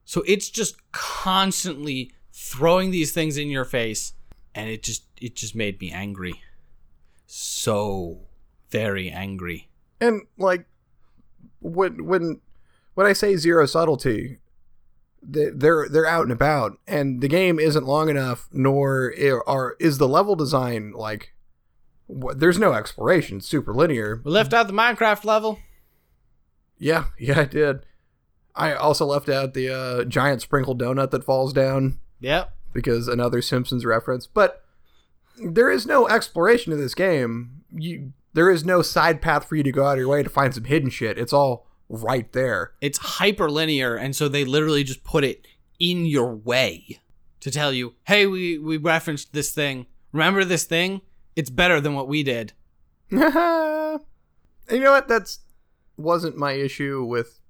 So 0.04 0.22
it's 0.26 0.50
just 0.50 0.76
constantly 0.92 2.12
throwing 2.32 2.90
these 2.90 3.12
things 3.12 3.38
in 3.38 3.48
your 3.48 3.64
face 3.64 4.12
and 4.54 4.68
it 4.68 4.82
just 4.82 5.04
it 5.20 5.36
just 5.36 5.54
made 5.54 5.80
me 5.80 5.90
angry. 5.90 6.42
So 7.26 8.20
very 8.70 9.10
angry. 9.10 9.68
And 10.00 10.22
like 10.36 10.66
when 11.60 12.04
when 12.06 12.40
when 12.94 13.06
I 13.06 13.12
say 13.12 13.36
zero 13.36 13.66
subtlety, 13.66 14.38
they're 15.26 15.88
they're 15.88 16.06
out 16.06 16.22
and 16.24 16.32
about, 16.32 16.78
and 16.86 17.20
the 17.20 17.28
game 17.28 17.58
isn't 17.58 17.86
long 17.86 18.08
enough, 18.08 18.48
nor 18.52 19.12
are 19.46 19.76
is 19.80 19.98
the 19.98 20.08
level 20.08 20.36
design 20.36 20.92
like. 20.92 21.32
wh- 22.08 22.34
There's 22.36 22.58
no 22.58 22.72
exploration. 22.72 23.38
It's 23.38 23.46
super 23.48 23.72
linear. 23.74 24.20
We 24.24 24.30
left 24.30 24.52
out 24.52 24.66
the 24.66 24.72
Minecraft 24.72 25.24
level. 25.24 25.58
Yeah, 26.78 27.04
yeah, 27.18 27.40
I 27.40 27.44
did. 27.44 27.86
I 28.54 28.74
also 28.74 29.06
left 29.06 29.28
out 29.28 29.54
the 29.54 29.68
uh, 29.74 30.04
giant 30.04 30.42
sprinkled 30.42 30.80
donut 30.80 31.10
that 31.10 31.24
falls 31.24 31.52
down 31.52 31.98
Yep. 32.20 32.52
because 32.72 33.08
another 33.08 33.42
Simpsons 33.42 33.84
reference. 33.84 34.26
But 34.26 34.62
there 35.44 35.70
is 35.70 35.86
no 35.86 36.06
exploration 36.08 36.72
of 36.72 36.78
this 36.78 36.94
game. 36.94 37.62
You 37.74 38.12
there 38.32 38.50
is 38.50 38.64
no 38.64 38.82
side 38.82 39.22
path 39.22 39.48
for 39.48 39.56
you 39.56 39.62
to 39.62 39.72
go 39.72 39.86
out 39.86 39.92
of 39.92 39.98
your 39.98 40.08
way 40.08 40.22
to 40.22 40.28
find 40.28 40.52
some 40.54 40.64
hidden 40.64 40.90
shit. 40.90 41.18
It's 41.18 41.32
all 41.32 41.66
right 41.94 42.30
there. 42.32 42.72
It's 42.80 42.98
hyper 42.98 43.50
linear, 43.50 43.96
and 43.96 44.14
so 44.14 44.28
they 44.28 44.44
literally 44.44 44.84
just 44.84 45.04
put 45.04 45.24
it 45.24 45.46
in 45.78 46.06
your 46.06 46.34
way 46.34 47.00
to 47.40 47.50
tell 47.50 47.72
you, 47.72 47.94
hey, 48.04 48.26
we, 48.26 48.58
we 48.58 48.76
referenced 48.76 49.32
this 49.32 49.52
thing. 49.52 49.86
Remember 50.12 50.44
this 50.44 50.64
thing? 50.64 51.02
It's 51.36 51.50
better 51.50 51.80
than 51.80 51.94
what 51.94 52.08
we 52.08 52.22
did. 52.22 52.52
And 53.10 53.20
you 54.70 54.80
know 54.80 54.92
what? 54.92 55.08
That's 55.08 55.40
wasn't 55.96 56.36
my 56.36 56.52
issue 56.52 57.04
with. 57.04 57.40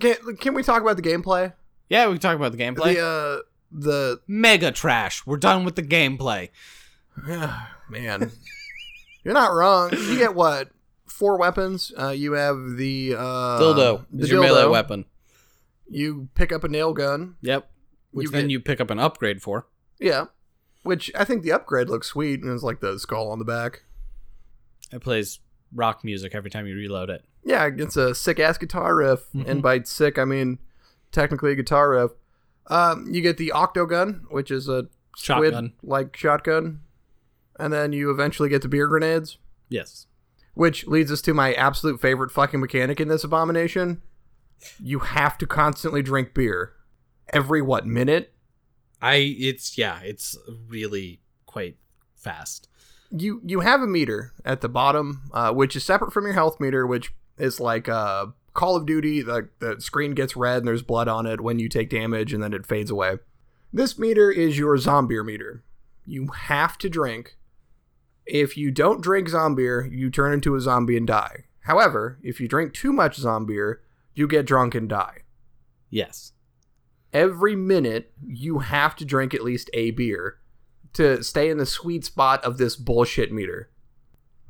Can, 0.00 0.16
can 0.36 0.54
we 0.54 0.62
talk 0.62 0.82
about 0.82 0.96
the 0.96 1.02
gameplay? 1.02 1.52
Yeah, 1.88 2.06
we 2.06 2.14
can 2.14 2.20
talk 2.20 2.36
about 2.36 2.52
the 2.52 2.58
gameplay. 2.58 2.94
The 2.94 3.00
uh, 3.00 3.38
the 3.70 4.20
Mega 4.26 4.72
trash. 4.72 5.26
We're 5.26 5.36
done 5.36 5.64
with 5.64 5.76
the 5.76 5.82
gameplay. 5.82 6.50
man, 7.26 8.30
you're 9.24 9.34
not 9.34 9.52
wrong. 9.52 9.90
You 9.92 10.18
get 10.18 10.34
what? 10.34 10.70
Four 11.18 11.38
weapons. 11.38 11.92
Uh, 11.96 12.08
you 12.08 12.32
have 12.32 12.76
the 12.76 13.14
uh, 13.16 13.60
dildo 13.60 14.04
the 14.12 14.24
is 14.24 14.30
your 14.30 14.40
melee 14.42 14.66
weapon. 14.66 15.04
You 15.88 16.28
pick 16.34 16.50
up 16.52 16.64
a 16.64 16.68
nail 16.68 16.92
gun. 16.92 17.36
Yep. 17.42 17.70
Which 18.10 18.24
You 18.26 18.30
then 18.32 18.42
get- 18.42 18.50
you 18.50 18.60
pick 18.60 18.80
up 18.80 18.90
an 18.90 18.98
upgrade 18.98 19.40
for. 19.42 19.66
Yeah, 20.00 20.26
which 20.82 21.12
I 21.14 21.24
think 21.24 21.42
the 21.44 21.52
upgrade 21.52 21.88
looks 21.88 22.08
sweet, 22.08 22.42
and 22.42 22.52
it's 22.52 22.64
like 22.64 22.80
the 22.80 22.98
skull 22.98 23.30
on 23.30 23.38
the 23.38 23.44
back. 23.44 23.84
It 24.92 25.00
plays 25.02 25.38
rock 25.72 26.02
music 26.04 26.34
every 26.34 26.50
time 26.50 26.66
you 26.66 26.74
reload 26.74 27.10
it. 27.10 27.24
Yeah, 27.44 27.68
it's 27.76 27.96
a 27.96 28.14
sick 28.14 28.40
ass 28.40 28.58
guitar 28.58 28.96
riff, 28.96 29.20
Mhm. 29.34 29.46
and 29.48 29.62
by 29.62 29.82
sick 29.82 30.18
I 30.18 30.24
mean 30.24 30.58
technically 31.12 31.52
a 31.52 31.54
guitar 31.54 31.90
riff. 31.90 32.10
Um, 32.66 33.06
you 33.12 33.20
get 33.22 33.36
the 33.36 33.52
octogun, 33.54 34.22
which 34.30 34.50
is 34.50 34.68
a 34.68 34.88
Shotgun. 35.16 35.74
like 35.82 36.16
shotgun, 36.16 36.80
and 37.58 37.72
then 37.72 37.92
you 37.92 38.10
eventually 38.10 38.48
get 38.48 38.62
the 38.62 38.68
beer 38.68 38.88
grenades, 38.88 39.38
Yes. 39.68 40.06
Which 40.54 40.86
leads 40.86 41.12
us 41.12 41.22
to 41.22 41.34
my 41.34 41.52
absolute 41.54 42.00
favorite 42.00 42.30
fucking 42.30 42.60
mechanic 42.60 43.00
in 43.00 43.08
this 43.08 43.24
abomination. 43.24 44.02
You 44.78 45.00
have 45.00 45.36
to 45.38 45.46
constantly 45.46 46.02
drink 46.02 46.32
beer 46.34 46.72
every 47.32 47.60
what 47.60 47.86
minute. 47.86 48.32
I 49.02 49.36
it's 49.38 49.76
yeah, 49.76 50.00
it's 50.02 50.38
really 50.68 51.20
quite 51.46 51.76
fast. 52.16 52.68
you 53.10 53.40
you 53.44 53.60
have 53.60 53.82
a 53.82 53.86
meter 53.86 54.32
at 54.44 54.60
the 54.60 54.68
bottom, 54.68 55.22
uh, 55.32 55.52
which 55.52 55.76
is 55.76 55.84
separate 55.84 56.12
from 56.12 56.24
your 56.24 56.34
health 56.34 56.58
meter, 56.60 56.86
which 56.86 57.12
is 57.36 57.60
like 57.60 57.88
uh, 57.88 58.26
Call 58.54 58.76
of 58.76 58.86
Duty. 58.86 59.20
The 59.22 59.48
the 59.58 59.80
screen 59.80 60.12
gets 60.14 60.36
red 60.36 60.58
and 60.58 60.68
there's 60.68 60.82
blood 60.82 61.08
on 61.08 61.26
it 61.26 61.40
when 61.40 61.58
you 61.58 61.68
take 61.68 61.90
damage, 61.90 62.32
and 62.32 62.42
then 62.42 62.54
it 62.54 62.66
fades 62.66 62.90
away. 62.90 63.18
This 63.72 63.98
meter 63.98 64.30
is 64.30 64.56
your 64.56 64.78
zombie 64.78 65.20
meter. 65.22 65.64
You 66.06 66.28
have 66.28 66.78
to 66.78 66.88
drink. 66.88 67.36
If 68.26 68.56
you 68.56 68.70
don't 68.70 69.02
drink 69.02 69.28
zombie, 69.28 69.62
you 69.62 70.10
turn 70.10 70.32
into 70.32 70.54
a 70.54 70.60
zombie 70.60 70.96
and 70.96 71.06
die. 71.06 71.44
However, 71.60 72.18
if 72.22 72.40
you 72.40 72.48
drink 72.48 72.72
too 72.72 72.92
much 72.92 73.16
zombie, 73.16 73.74
you 74.14 74.28
get 74.28 74.46
drunk 74.46 74.74
and 74.74 74.88
die. 74.88 75.22
Yes. 75.90 76.32
Every 77.12 77.54
minute, 77.54 78.12
you 78.26 78.58
have 78.60 78.96
to 78.96 79.04
drink 79.04 79.34
at 79.34 79.44
least 79.44 79.70
a 79.72 79.92
beer 79.92 80.38
to 80.94 81.22
stay 81.22 81.50
in 81.50 81.58
the 81.58 81.66
sweet 81.66 82.04
spot 82.04 82.42
of 82.44 82.58
this 82.58 82.76
bullshit 82.76 83.32
meter. 83.32 83.70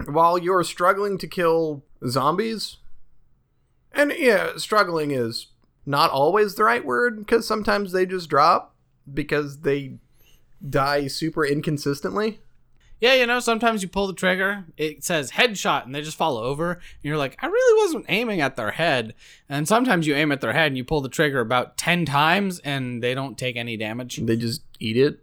While 0.07 0.39
you're 0.39 0.65
struggling 0.65 1.19
to 1.19 1.27
kill 1.27 1.85
zombies, 2.07 2.79
and 3.93 4.13
yeah, 4.17 4.57
struggling 4.57 5.11
is 5.11 5.49
not 5.87 6.11
always 6.11 6.55
the 6.55 6.65
right 6.65 6.85
word 6.85 7.19
because 7.19 7.47
sometimes 7.47 7.93
they 7.93 8.07
just 8.07 8.29
drop 8.29 8.75
because 9.13 9.61
they 9.61 9.99
die 10.67 11.07
super 11.07 11.45
inconsistently. 11.45 12.41
Yeah, 13.01 13.15
you 13.15 13.27
know, 13.27 13.41
sometimes 13.41 13.83
you 13.83 13.89
pull 13.89 14.07
the 14.07 14.15
trigger, 14.15 14.65
it 14.77 15.05
says 15.05 15.33
headshot, 15.33 15.85
and 15.85 15.95
they 15.95 16.01
just 16.01 16.17
fall 16.17 16.39
over. 16.39 16.73
And 16.73 16.81
you're 17.03 17.19
like, 17.19 17.37
I 17.43 17.47
really 17.47 17.83
wasn't 17.85 18.07
aiming 18.09 18.41
at 18.41 18.57
their 18.57 18.71
head. 18.71 19.15
And 19.49 19.69
sometimes 19.69 20.07
you 20.07 20.15
aim 20.15 20.33
at 20.33 20.41
their 20.41 20.53
head 20.55 20.69
and 20.69 20.77
you 20.77 20.85
pull 20.85 21.01
the 21.03 21.09
trigger 21.09 21.41
about 21.41 21.77
10 21.77 22.07
times 22.07 22.61
and 22.61 23.03
they 23.03 23.15
don't 23.15 23.37
take 23.37 23.57
any 23.57 23.77
damage. 23.77 24.17
They 24.17 24.37
just 24.37 24.63
eat 24.81 24.97
it 24.97 25.21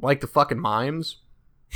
like 0.00 0.20
the 0.20 0.26
fucking 0.26 0.60
mimes. 0.60 1.16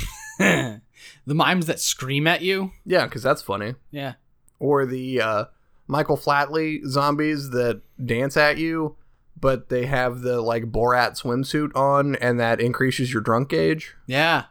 the 0.39 0.81
mimes 1.25 1.65
that 1.65 1.79
scream 1.79 2.27
at 2.27 2.41
you. 2.41 2.71
Yeah, 2.85 3.05
because 3.05 3.23
that's 3.23 3.41
funny. 3.41 3.75
Yeah. 3.91 4.13
or 4.59 4.85
the 4.85 5.21
uh, 5.21 5.45
Michael 5.87 6.17
Flatley 6.17 6.85
zombies 6.85 7.49
that 7.49 7.81
dance 8.03 8.37
at 8.37 8.57
you, 8.57 8.95
but 9.39 9.69
they 9.69 9.85
have 9.87 10.21
the 10.21 10.41
like 10.41 10.71
Borat 10.71 11.19
swimsuit 11.21 11.75
on, 11.75 12.15
and 12.15 12.39
that 12.39 12.61
increases 12.61 13.11
your 13.11 13.21
drunk 13.21 13.49
gauge 13.49 13.95
Yeah. 14.05 14.45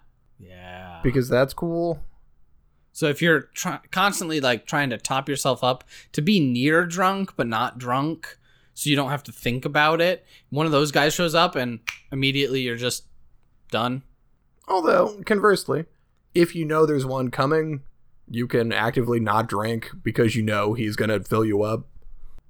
Yeah. 0.99 1.03
because 1.03 1.29
that's 1.29 1.55
cool. 1.55 2.03
So 2.93 3.07
if 3.07 3.23
you're 3.23 3.43
try- 3.55 3.81
constantly 3.91 4.41
like 4.41 4.67
trying 4.67 4.91
to 4.91 4.99
top 4.99 5.29
yourself 5.29 5.63
up 5.63 5.85
to 6.13 6.21
be 6.23 6.41
near 6.41 6.85
drunk 6.85 7.35
but 7.37 7.47
not 7.47 7.79
drunk, 7.79 8.37
so 8.75 8.91
you 8.91 8.97
don't 8.97 9.11
have 9.11 9.23
to 9.25 9.33
think 9.33 9.65
about 9.65 10.01
it, 10.01 10.25
one 10.51 10.67
of 10.67 10.73
those 10.73 10.93
guys 10.93 11.15
shows 11.15 11.35
up 11.35 11.55
and 11.57 11.81
immediately 12.13 12.61
you're 12.61 12.77
just 12.77 13.05
done. 13.71 14.03
Although 14.67 15.23
conversely, 15.25 15.85
if 16.35 16.55
you 16.55 16.65
know 16.65 16.87
there's 16.87 17.07
one 17.07 17.31
coming, 17.31 17.83
you 18.29 18.47
can 18.47 18.73
actively 18.73 19.21
not 19.21 19.49
drink 19.49 19.91
because 20.03 20.37
you 20.37 20.43
know 20.43 20.75
he's 20.75 20.97
gonna 20.97 21.21
fill 21.21 21.45
you 21.45 21.63
up, 21.63 21.87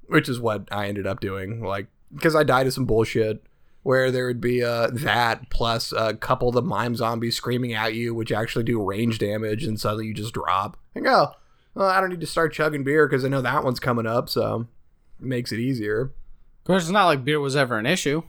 which 0.06 0.28
is 0.28 0.40
what 0.40 0.66
I 0.72 0.88
ended 0.88 1.06
up 1.06 1.20
doing. 1.20 1.62
Like 1.62 1.86
because 2.14 2.34
I 2.34 2.42
died 2.42 2.66
of 2.66 2.72
some 2.72 2.86
bullshit. 2.86 3.42
Where 3.82 4.10
there 4.10 4.26
would 4.26 4.40
be 4.40 4.62
uh, 4.62 4.88
that 4.92 5.48
plus 5.50 5.92
a 5.92 6.14
couple 6.14 6.48
of 6.48 6.54
the 6.54 6.62
mime 6.62 6.94
zombies 6.96 7.36
screaming 7.36 7.72
at 7.72 7.94
you, 7.94 8.14
which 8.14 8.32
actually 8.32 8.64
do 8.64 8.82
range 8.82 9.18
damage, 9.18 9.64
and 9.64 9.80
suddenly 9.80 10.06
you 10.06 10.14
just 10.14 10.34
drop 10.34 10.76
and 10.94 11.04
go. 11.04 11.32
Well, 11.74 11.86
I 11.88 12.00
don't 12.00 12.10
need 12.10 12.20
to 12.20 12.26
start 12.26 12.52
chugging 12.52 12.84
beer 12.84 13.06
because 13.08 13.24
I 13.24 13.28
know 13.28 13.40
that 13.40 13.64
one's 13.64 13.80
coming 13.80 14.06
up, 14.06 14.28
so 14.28 14.66
it 15.20 15.24
makes 15.26 15.52
it 15.52 15.60
easier. 15.60 16.00
Of 16.02 16.64
course, 16.64 16.82
it's 16.82 16.92
not 16.92 17.06
like 17.06 17.24
beer 17.24 17.40
was 17.40 17.56
ever 17.56 17.78
an 17.78 17.86
issue, 17.86 18.22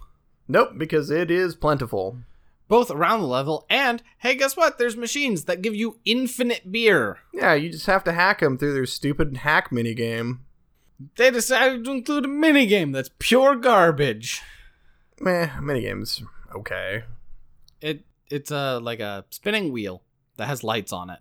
Nope, 0.48 0.74
because 0.78 1.10
it 1.10 1.30
is 1.30 1.56
plentiful. 1.56 2.20
both 2.68 2.90
around 2.92 3.20
the 3.22 3.28
level 3.28 3.66
and 3.70 4.02
hey, 4.20 4.36
guess 4.36 4.56
what? 4.56 4.78
There's 4.78 4.96
machines 4.96 5.46
that 5.46 5.62
give 5.64 5.76
you 5.76 6.00
infinite 6.06 6.72
beer. 6.72 7.18
Yeah, 7.34 7.54
you 7.56 7.70
just 7.72 7.88
have 7.88 8.04
to 8.06 8.12
hack 8.14 8.40
them 8.42 8.58
through 8.58 8.74
their 8.76 8.86
stupid 8.86 9.38
hack 9.38 9.72
minigame. 9.72 10.40
They 11.18 11.32
decided 11.32 11.84
to 11.86 11.92
include 11.92 12.26
a 12.26 12.28
minigame 12.30 12.94
that's 12.94 13.10
pure 13.20 13.56
garbage. 13.56 14.42
Meh, 15.22 15.48
minigames 15.60 16.24
okay. 16.56 17.04
It 17.82 18.04
it's 18.30 18.52
a 18.52 18.80
like 18.80 19.00
a 19.00 19.26
spinning 19.30 19.72
wheel 19.72 20.04
that 20.38 20.48
has 20.48 20.64
lights 20.64 20.94
on 20.94 21.10
it. 21.10 21.20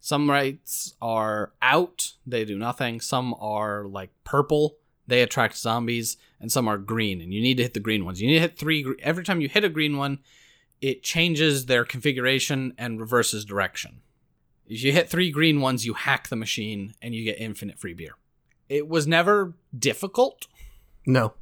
Some 0.00 0.26
lights 0.26 0.94
are 1.02 1.52
out, 1.60 2.12
they 2.26 2.44
do 2.44 2.56
nothing. 2.56 3.00
Some 3.00 3.34
are 3.40 3.84
like 3.84 4.10
purple, 4.24 4.76
they 5.06 5.22
attract 5.22 5.56
zombies, 5.56 6.16
and 6.40 6.52
some 6.52 6.68
are 6.68 6.78
green, 6.78 7.20
and 7.20 7.34
you 7.34 7.40
need 7.40 7.56
to 7.56 7.64
hit 7.64 7.74
the 7.74 7.80
green 7.80 8.04
ones. 8.04 8.20
You 8.20 8.28
need 8.28 8.34
to 8.34 8.40
hit 8.40 8.58
three. 8.58 8.86
Every 9.02 9.24
time 9.24 9.40
you 9.40 9.48
hit 9.48 9.64
a 9.64 9.68
green 9.68 9.96
one, 9.96 10.20
it 10.80 11.02
changes 11.02 11.66
their 11.66 11.84
configuration 11.84 12.74
and 12.78 13.00
reverses 13.00 13.44
direction. 13.44 14.00
If 14.68 14.84
you 14.84 14.92
hit 14.92 15.08
three 15.08 15.30
green 15.30 15.60
ones, 15.60 15.86
you 15.86 15.94
hack 15.94 16.28
the 16.28 16.36
machine 16.36 16.94
and 17.00 17.14
you 17.14 17.24
get 17.24 17.40
infinite 17.40 17.78
free 17.78 17.94
beer. 17.94 18.12
It 18.68 18.86
was 18.86 19.06
never 19.06 19.54
difficult, 19.76 20.46
No. 21.06 21.32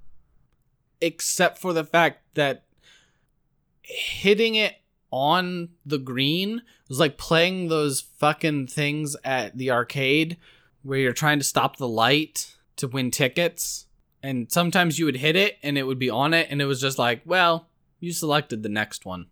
Except 1.01 1.59
for 1.59 1.73
the 1.73 1.85
fact 1.85 2.23
that 2.35 2.65
hitting 3.83 4.55
it 4.55 4.75
on 5.11 5.71
the 5.85 5.99
green 5.99 6.63
was 6.89 6.99
like 6.99 7.17
playing 7.17 7.69
those 7.69 8.01
fucking 8.01 8.67
things 8.67 9.17
at 9.25 9.57
the 9.57 9.71
arcade 9.71 10.37
where 10.83 10.99
you're 10.99 11.13
trying 11.13 11.39
to 11.39 11.45
stop 11.45 11.77
the 11.77 11.89
light 11.89 12.57
to 12.77 12.89
win 12.89 13.11
tickets. 13.11 13.87
And 14.23 14.51
sometimes 14.51 14.99
you 14.99 15.05
would 15.05 15.17
hit 15.17 15.37
it 15.37 15.59
and 15.63 15.79
it 15.79 15.85
would 15.85 15.99
be 15.99 16.11
on 16.11 16.35
it, 16.35 16.49
and 16.51 16.61
it 16.61 16.67
was 16.67 16.81
just 16.81 16.99
like, 16.99 17.23
well, 17.25 17.69
you 18.01 18.13
selected 18.13 18.63
the 18.63 18.69
next 18.69 19.05
one. 19.05 19.27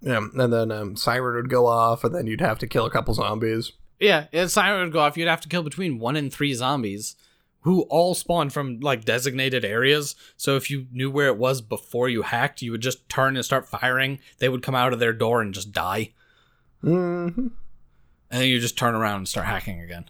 Yeah, 0.00 0.28
and 0.34 0.52
then 0.52 0.70
um, 0.70 0.96
siren 0.96 1.36
would 1.36 1.50
go 1.50 1.66
off, 1.66 2.04
and 2.04 2.14
then 2.14 2.26
you'd 2.26 2.40
have 2.40 2.58
to 2.60 2.66
kill 2.66 2.86
a 2.86 2.90
couple 2.90 3.14
zombies. 3.14 3.72
Yeah, 3.98 4.26
a 4.32 4.48
siren 4.48 4.84
would 4.84 4.92
go 4.92 5.00
off. 5.00 5.16
You'd 5.16 5.28
have 5.28 5.40
to 5.40 5.48
kill 5.48 5.62
between 5.62 5.98
one 5.98 6.16
and 6.16 6.32
three 6.32 6.54
zombies 6.54 7.16
who 7.62 7.82
all 7.82 8.14
spawn 8.14 8.50
from 8.50 8.80
like 8.80 9.04
designated 9.04 9.64
areas. 9.64 10.14
So 10.36 10.56
if 10.56 10.70
you 10.70 10.86
knew 10.92 11.10
where 11.10 11.26
it 11.28 11.36
was 11.38 11.60
before 11.60 12.08
you 12.08 12.22
hacked, 12.22 12.62
you 12.62 12.70
would 12.72 12.80
just 12.80 13.08
turn 13.08 13.36
and 13.36 13.44
start 13.44 13.68
firing. 13.68 14.20
They 14.38 14.48
would 14.48 14.62
come 14.62 14.74
out 14.74 14.92
of 14.92 15.00
their 15.00 15.12
door 15.12 15.42
and 15.42 15.52
just 15.52 15.72
die. 15.72 16.12
hmm 16.80 17.28
And 17.28 17.50
then 18.30 18.48
you 18.48 18.60
just 18.60 18.78
turn 18.78 18.94
around 18.94 19.16
and 19.16 19.28
start 19.28 19.46
hacking 19.46 19.80
again. 19.80 20.06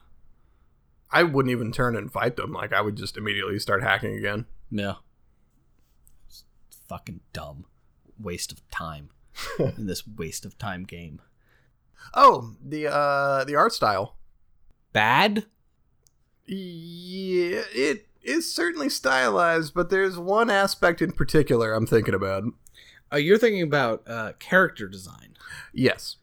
I 1.10 1.22
wouldn't 1.22 1.52
even 1.52 1.72
turn 1.72 1.96
and 1.96 2.12
fight 2.12 2.36
them. 2.36 2.52
Like 2.52 2.72
I 2.72 2.82
would 2.82 2.96
just 2.96 3.16
immediately 3.16 3.58
start 3.58 3.82
hacking 3.82 4.14
again. 4.16 4.44
Yeah. 4.70 4.94
It's 6.26 6.44
fucking 6.88 7.20
dumb. 7.32 7.64
Waste 8.20 8.52
of 8.52 8.68
time 8.70 9.10
in 9.58 9.86
this 9.86 10.06
waste 10.06 10.44
of 10.44 10.58
time 10.58 10.84
game. 10.84 11.22
Oh, 12.14 12.54
the 12.62 12.86
uh 12.92 13.44
the 13.44 13.56
art 13.56 13.72
style. 13.72 14.16
Bad? 14.92 15.46
Yeah, 16.50 17.37
it 17.72 18.06
is 18.22 18.52
certainly 18.52 18.88
stylized, 18.88 19.74
but 19.74 19.90
there's 19.90 20.18
one 20.18 20.50
aspect 20.50 21.00
in 21.02 21.12
particular 21.12 21.72
I'm 21.72 21.86
thinking 21.86 22.14
about. 22.14 22.44
Uh, 23.12 23.16
you're 23.16 23.38
thinking 23.38 23.62
about 23.62 24.02
uh, 24.06 24.32
character 24.38 24.86
design. 24.88 25.36
Yes. 25.72 26.16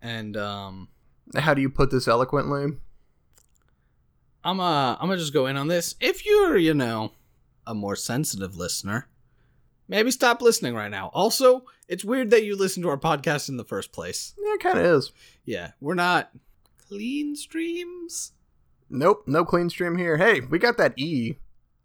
And 0.00 0.36
um, 0.36 0.88
How 1.36 1.54
do 1.54 1.62
you 1.62 1.70
put 1.70 1.90
this 1.90 2.08
eloquently? 2.08 2.76
I'm 4.44 4.58
uh 4.58 4.94
I'm 4.94 5.02
gonna 5.08 5.18
just 5.18 5.32
go 5.32 5.46
in 5.46 5.56
on 5.56 5.68
this. 5.68 5.94
If 6.00 6.26
you're, 6.26 6.56
you 6.56 6.74
know, 6.74 7.12
a 7.64 7.74
more 7.74 7.94
sensitive 7.94 8.56
listener, 8.56 9.08
maybe 9.86 10.10
stop 10.10 10.42
listening 10.42 10.74
right 10.74 10.90
now. 10.90 11.12
Also, 11.14 11.64
it's 11.86 12.04
weird 12.04 12.30
that 12.30 12.44
you 12.44 12.56
listen 12.56 12.82
to 12.82 12.88
our 12.88 12.98
podcast 12.98 13.48
in 13.48 13.56
the 13.56 13.64
first 13.64 13.92
place. 13.92 14.34
Yeah, 14.36 14.54
it 14.54 14.60
kind 14.60 14.78
of 14.80 14.84
is. 14.84 15.12
Yeah, 15.44 15.70
we're 15.80 15.94
not 15.94 16.32
clean 16.88 17.36
streams. 17.36 18.32
Nope, 18.92 19.24
no 19.26 19.44
clean 19.44 19.70
stream 19.70 19.96
here. 19.96 20.18
Hey, 20.18 20.40
we 20.40 20.58
got 20.58 20.76
that 20.76 20.92
E 20.98 21.38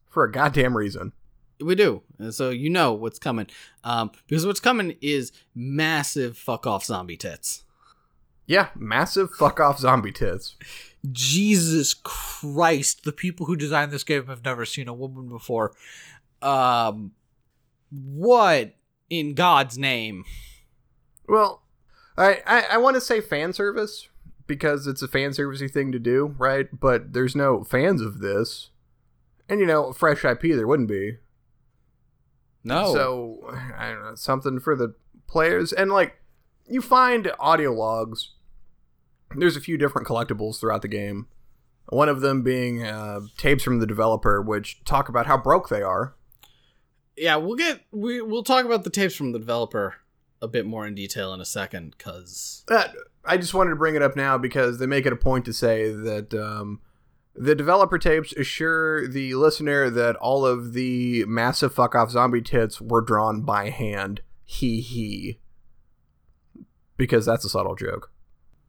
for 0.10 0.26
a 0.26 0.32
goddamn 0.32 0.76
reason. 0.76 1.14
We 1.60 1.74
do, 1.74 2.04
and 2.20 2.36
so 2.36 2.50
you 2.50 2.70
know 2.70 2.94
what's 2.94 3.18
coming. 3.18 3.48
Um, 3.84 4.12
because 4.28 4.46
what's 4.46 4.60
coming 4.60 4.96
is 5.02 5.32
massive 5.56 6.38
fuck 6.38 6.68
off 6.68 6.84
zombie 6.84 7.18
tits. 7.18 7.64
Yeah, 8.46 8.68
massive 8.76 9.32
fuck 9.32 9.60
off 9.60 9.80
zombie 9.80 10.12
tits. 10.12 10.56
Jesus 11.12 11.94
Christ, 11.94 13.06
the 13.06 13.14
people 13.14 13.46
who 13.46 13.56
designed 13.56 13.92
this 13.92 14.04
game 14.04 14.28
have 14.28 14.44
never 14.44 14.66
seen 14.66 14.88
a 14.88 14.94
woman 14.94 15.30
before. 15.30 15.74
Um, 16.42 17.14
what 17.90 18.76
in 19.10 19.34
God's 19.34 19.78
name? 19.78 20.26
Well, 21.28 21.64
I 22.18 22.42
I, 22.46 22.66
I 22.74 22.78
want 22.78 22.96
to 22.96 23.02
say 23.02 23.22
fan 23.22 23.54
service 23.54 24.10
because 24.48 24.88
it's 24.88 25.02
a 25.02 25.08
fan 25.08 25.32
servicey 25.32 25.70
thing 25.70 25.92
to 25.92 26.00
do, 26.00 26.36
right? 26.38 26.68
But 26.78 27.14
there's 27.14 27.36
no 27.36 27.64
fans 27.64 28.02
of 28.02 28.20
this, 28.20 28.70
and 29.50 29.60
you 29.60 29.66
know, 29.66 29.94
fresh 29.94 30.24
IP 30.26 30.42
there 30.42 30.68
wouldn't 30.68 30.90
be. 30.90 31.18
No. 32.64 32.94
So 32.94 33.56
I 33.78 33.92
don't 33.92 34.04
know, 34.04 34.16
something 34.16 34.60
for 34.60 34.76
the 34.76 34.96
players, 35.28 35.72
and 35.74 35.92
like 35.92 36.16
you 36.68 36.82
find 36.82 37.32
audio 37.40 37.72
logs. 37.74 38.34
There's 39.36 39.58
a 39.58 39.62
few 39.62 39.78
different 39.78 40.08
collectibles 40.08 40.60
throughout 40.60 40.82
the 40.82 40.88
game. 40.88 41.28
One 41.90 42.08
of 42.10 42.22
them 42.22 42.44
being 42.44 42.84
uh, 42.84 43.22
tapes 43.38 43.64
from 43.64 43.80
the 43.80 43.86
developer, 43.86 44.42
which 44.42 44.84
talk 44.86 45.10
about 45.10 45.26
how 45.26 45.38
broke 45.38 45.70
they 45.70 45.82
are. 45.82 46.16
yeah, 47.18 47.36
we'll 47.36 47.56
get 47.56 47.82
we 47.92 48.22
we'll 48.22 48.44
talk 48.44 48.66
about 48.66 48.84
the 48.84 48.90
tapes 48.90 49.16
from 49.16 49.32
the 49.34 49.40
developer 49.40 49.96
a 50.42 50.48
bit 50.48 50.66
more 50.66 50.86
in 50.86 50.96
detail 50.96 51.34
in 51.34 51.42
a 51.42 51.46
second 51.46 51.96
because 51.98 52.64
That 52.68 52.94
I 53.28 53.38
just 53.38 53.54
wanted 53.54 53.72
to 53.72 53.76
bring 53.76 53.96
it 53.96 54.02
up 54.02 54.16
now 54.16 54.38
because 54.38 54.80
they 54.80 54.88
make 54.88 55.06
it 55.06 55.14
a 55.14 55.18
point 55.18 55.46
to 55.46 55.54
say 55.54 55.92
that 55.92 56.34
um, 56.34 56.82
the 57.36 57.56
developer 57.56 57.98
tapes 57.98 58.34
assure 58.34 59.08
the 59.08 59.36
listener 59.36 59.90
that 59.90 60.16
all 60.16 60.46
of 60.46 60.74
the 60.74 61.26
massive 61.26 61.74
fuck 61.74 61.94
off 61.94 62.12
zombie 62.12 62.42
tits 62.42 62.82
were 62.82 63.02
drawn 63.02 63.42
by 63.42 63.70
hand. 63.70 64.22
He 64.44 64.82
he. 64.82 65.40
Because 66.96 67.26
that's 67.26 67.46
a 67.46 67.50
subtle 67.50 67.76
joke. 67.76 68.12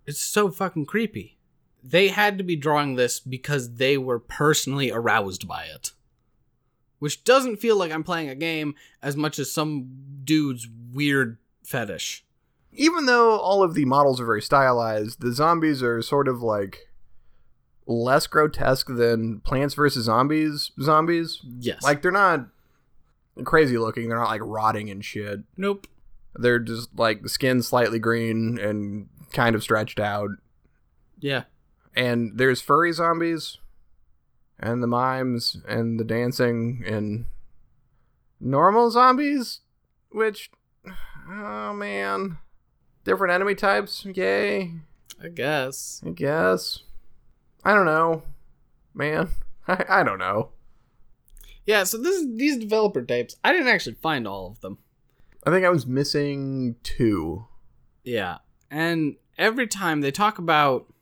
it's 0.07 0.21
so 0.21 0.51
fucking 0.51 0.87
creepy. 0.87 1.39
They 1.83 2.09
had 2.09 2.37
to 2.39 2.45
be 2.45 2.57
drawing 2.57 2.97
this 2.97 3.21
because 3.21 3.77
they 3.77 3.97
were 3.97 4.19
personally 4.19 4.91
aroused 4.91 5.47
by 5.47 5.65
it. 5.65 5.93
Which 6.99 7.23
doesn't 7.25 7.59
feel 7.59 7.77
like 7.77 7.93
I'm 7.93 8.03
playing 8.03 8.29
a 8.29 8.35
game 8.35 8.75
as 9.01 9.17
much 9.17 9.39
as 9.39 9.53
some 9.53 9.89
dude's 10.25 10.69
weird 10.93 11.39
fetish. 11.63 12.27
Even 12.73 13.07
though 13.07 13.39
all 13.39 13.63
of 13.63 13.75
the 13.75 13.85
models 13.85 14.21
are 14.21 14.27
very 14.27 14.43
stylized, 14.43 15.21
the 15.21 15.33
zombies 15.33 15.83
are 15.83 16.01
sort 16.03 16.29
of 16.29 16.43
like 16.43 16.89
less 17.87 18.27
grotesque 18.27 18.89
than 18.89 19.41
Plants 19.41 19.75
vs 19.75 20.05
Zombies 20.05 20.71
zombies. 20.81 21.41
Yes. 21.59 21.83
Like 21.83 22.03
they're 22.03 22.13
not 22.13 22.47
crazy 23.45 23.79
looking. 23.79 24.09
They're 24.09 24.19
not 24.19 24.29
like 24.29 24.43
rotting 24.45 24.91
and 24.91 25.05
shit. 25.05 25.41
nope. 25.57 25.87
They're 26.35 26.61
just 26.61 26.97
like 26.97 27.23
the 27.23 27.29
skin 27.29 27.63
slightly 27.63 27.99
green 27.99 28.59
and 28.61 29.09
kind 29.33 29.57
of 29.57 29.63
stretched 29.63 29.99
out. 29.99 30.31
Yeah. 31.19 31.45
And 31.97 32.33
there's 32.37 32.61
furry 32.61 32.93
zombies 32.93 33.59
and 34.61 34.83
the 34.83 34.87
mimes 34.87 35.57
and 35.67 35.99
the 35.99 36.05
dancing 36.05 36.85
and 36.87 37.25
normal 38.41 38.91
zombies, 38.91 39.61
which 40.11 40.51
oh 41.29 41.73
man. 41.73 42.39
Different 43.09 43.33
enemy 43.33 43.55
types, 43.55 44.05
yay. 44.05 44.71
I 45.19 45.29
guess. 45.29 46.03
I 46.05 46.11
guess. 46.11 46.81
I 47.65 47.73
don't 47.73 47.87
know. 47.87 48.23
Man. 48.93 49.31
I, 49.67 49.85
I 49.89 50.03
don't 50.03 50.19
know. 50.19 50.51
Yeah, 51.65 51.85
so 51.85 51.97
this 51.97 52.23
these 52.35 52.59
developer 52.59 53.01
tapes, 53.01 53.37
I 53.43 53.53
didn't 53.55 53.69
actually 53.69 53.95
find 53.95 54.29
all 54.29 54.49
of 54.49 54.61
them. 54.61 54.77
I 55.47 55.51
think 55.51 55.65
I 55.65 55.71
was 55.71 55.87
missing 55.87 56.77
two. 56.83 57.47
Yeah. 58.05 58.39
And 58.71 59.17
every 59.39 59.67
time 59.67 60.03
they 60.03 60.11
talk 60.11 60.37
about 60.37 60.93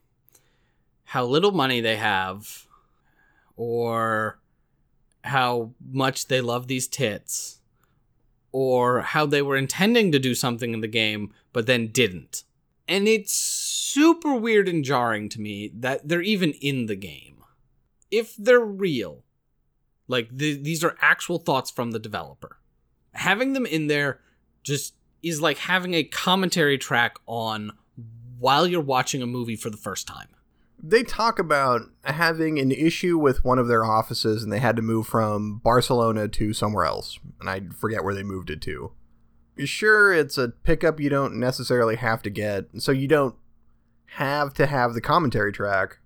how 1.06 1.24
little 1.24 1.50
money 1.50 1.80
they 1.80 1.96
have 1.96 2.68
or 3.56 4.38
how 5.24 5.72
much 5.84 6.28
they 6.28 6.40
love 6.40 6.68
these 6.68 6.86
tits 6.86 7.58
or 8.52 9.00
how 9.00 9.26
they 9.26 9.42
were 9.42 9.56
intending 9.56 10.12
to 10.12 10.20
do 10.20 10.36
something 10.36 10.72
in 10.72 10.80
the 10.80 10.88
game 10.88 11.32
but 11.56 11.64
then 11.64 11.86
didn't. 11.86 12.44
And 12.86 13.08
it's 13.08 13.32
super 13.32 14.34
weird 14.34 14.68
and 14.68 14.84
jarring 14.84 15.30
to 15.30 15.40
me 15.40 15.70
that 15.74 16.06
they're 16.06 16.20
even 16.20 16.52
in 16.60 16.84
the 16.84 16.94
game. 16.94 17.42
If 18.10 18.36
they're 18.36 18.60
real, 18.60 19.24
like 20.06 20.36
th- 20.36 20.62
these 20.62 20.84
are 20.84 20.98
actual 21.00 21.38
thoughts 21.38 21.70
from 21.70 21.92
the 21.92 21.98
developer, 21.98 22.58
having 23.14 23.54
them 23.54 23.64
in 23.64 23.86
there 23.86 24.20
just 24.64 24.96
is 25.22 25.40
like 25.40 25.56
having 25.56 25.94
a 25.94 26.04
commentary 26.04 26.76
track 26.76 27.16
on 27.24 27.72
while 28.38 28.66
you're 28.66 28.82
watching 28.82 29.22
a 29.22 29.26
movie 29.26 29.56
for 29.56 29.70
the 29.70 29.78
first 29.78 30.06
time. 30.06 30.28
they 30.78 31.02
talk 31.02 31.38
about 31.38 31.90
having 32.04 32.58
an 32.58 32.70
issue 32.70 33.16
with 33.16 33.46
one 33.46 33.58
of 33.58 33.66
their 33.66 33.82
offices 33.82 34.42
and 34.42 34.52
they 34.52 34.58
had 34.58 34.76
to 34.76 34.82
move 34.82 35.06
from 35.06 35.58
Barcelona 35.64 36.28
to 36.28 36.52
somewhere 36.52 36.84
else. 36.84 37.18
And 37.40 37.48
I 37.48 37.62
forget 37.74 38.04
where 38.04 38.14
they 38.14 38.22
moved 38.22 38.50
it 38.50 38.60
to. 38.60 38.92
Sure, 39.64 40.12
it's 40.12 40.36
a 40.36 40.48
pickup 40.48 41.00
you 41.00 41.08
don't 41.08 41.36
necessarily 41.36 41.96
have 41.96 42.22
to 42.22 42.30
get, 42.30 42.66
so 42.78 42.92
you 42.92 43.08
don't 43.08 43.34
have 44.06 44.52
to 44.54 44.66
have 44.66 44.94
the 44.94 45.00
commentary 45.00 45.52
track. 45.52 45.98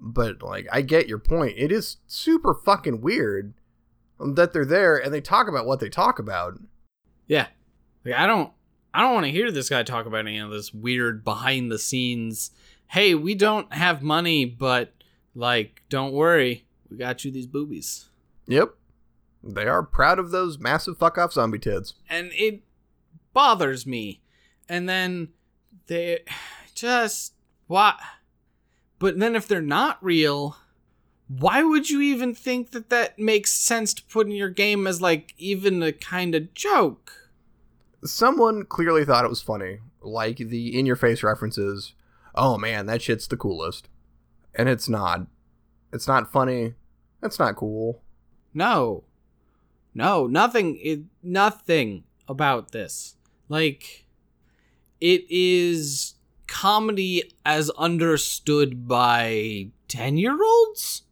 But, 0.00 0.42
like, 0.42 0.66
I 0.72 0.82
get 0.82 1.06
your 1.06 1.18
point. 1.18 1.54
It 1.56 1.70
is 1.70 1.98
super 2.06 2.54
fucking 2.54 3.02
weird 3.02 3.54
that 4.24 4.52
they're 4.52 4.64
there 4.64 4.96
and 4.96 5.12
they 5.12 5.20
talk 5.20 5.48
about 5.48 5.66
what 5.66 5.80
they 5.80 5.88
talk 5.88 6.18
about. 6.18 6.58
Yeah. 7.26 7.46
Like 8.04 8.14
I 8.14 8.26
don't 8.26 8.52
I 8.94 9.00
don't 9.00 9.14
want 9.14 9.26
to 9.26 9.32
hear 9.32 9.50
this 9.50 9.68
guy 9.68 9.82
talk 9.82 10.06
about 10.06 10.26
any 10.26 10.38
of 10.38 10.50
this 10.50 10.72
weird 10.72 11.24
behind 11.24 11.70
the 11.70 11.78
scenes. 11.78 12.50
Hey, 12.88 13.14
we 13.14 13.34
don't 13.34 13.72
have 13.72 14.02
money, 14.02 14.44
but 14.44 14.92
like 15.34 15.82
don't 15.88 16.12
worry, 16.12 16.66
we 16.90 16.96
got 16.96 17.24
you 17.24 17.30
these 17.30 17.46
boobies. 17.46 18.08
Yep. 18.46 18.74
They 19.44 19.66
are 19.66 19.82
proud 19.82 20.18
of 20.18 20.30
those 20.30 20.58
massive 20.58 20.98
fuck 20.98 21.18
off 21.18 21.32
zombie 21.32 21.58
tits. 21.58 21.94
and 22.08 22.30
it 22.34 22.62
bothers 23.32 23.86
me. 23.86 24.20
And 24.68 24.88
then 24.88 25.28
they 25.86 26.20
just 26.74 27.34
what? 27.66 27.98
But 28.98 29.18
then 29.18 29.34
if 29.34 29.48
they're 29.48 29.60
not 29.60 29.98
real, 30.02 30.56
why 31.28 31.62
would 31.62 31.90
you 31.90 32.00
even 32.00 32.34
think 32.34 32.70
that 32.70 32.90
that 32.90 33.18
makes 33.18 33.50
sense 33.52 33.92
to 33.94 34.04
put 34.04 34.26
in 34.26 34.32
your 34.32 34.48
game 34.50 34.86
as 34.86 35.00
like 35.02 35.34
even 35.38 35.82
a 35.82 35.92
kind 35.92 36.34
of 36.34 36.54
joke? 36.54 37.12
Someone 38.04 38.64
clearly 38.64 39.04
thought 39.04 39.24
it 39.24 39.28
was 39.30 39.42
funny, 39.42 39.78
like 40.00 40.36
the 40.36 40.78
in 40.78 40.86
your 40.86 40.96
face 40.96 41.22
references. 41.22 41.94
Oh 42.34 42.58
man, 42.58 42.86
that 42.86 43.02
shit's 43.02 43.26
the 43.26 43.36
coolest. 43.36 43.88
And 44.54 44.68
it's 44.68 44.88
not. 44.88 45.26
It's 45.92 46.06
not 46.08 46.30
funny. 46.32 46.74
It's 47.22 47.38
not 47.38 47.56
cool. 47.56 48.02
No. 48.54 49.04
No, 49.94 50.26
nothing 50.26 50.78
it, 50.82 51.00
nothing 51.22 52.04
about 52.28 52.72
this. 52.72 53.16
Like 53.48 54.06
it 55.00 55.24
is 55.28 56.14
comedy 56.46 57.32
as 57.44 57.70
understood 57.70 58.86
by 58.86 59.68
10-year-olds? 59.88 61.02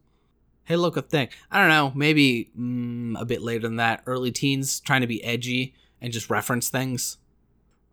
Hey, 0.65 0.77
look 0.77 0.97
a 0.97 1.03
thing. 1.03 1.29
I 1.51 1.59
don't 1.59 1.71
know, 1.71 1.93
maybe 1.95 2.51
mm, 2.57 3.21
a 3.21 3.25
bit 3.25 3.43
later 3.43 3.67
than 3.67 3.77
that, 3.77 4.03
early 4.07 4.31
teens 4.31 4.81
trying 4.81 5.01
to 5.01 5.07
be 5.07 5.25
edgy 5.25 5.75
and 6.01 6.13
just 6.13 6.31
reference 6.31 6.69
things. 6.69 7.17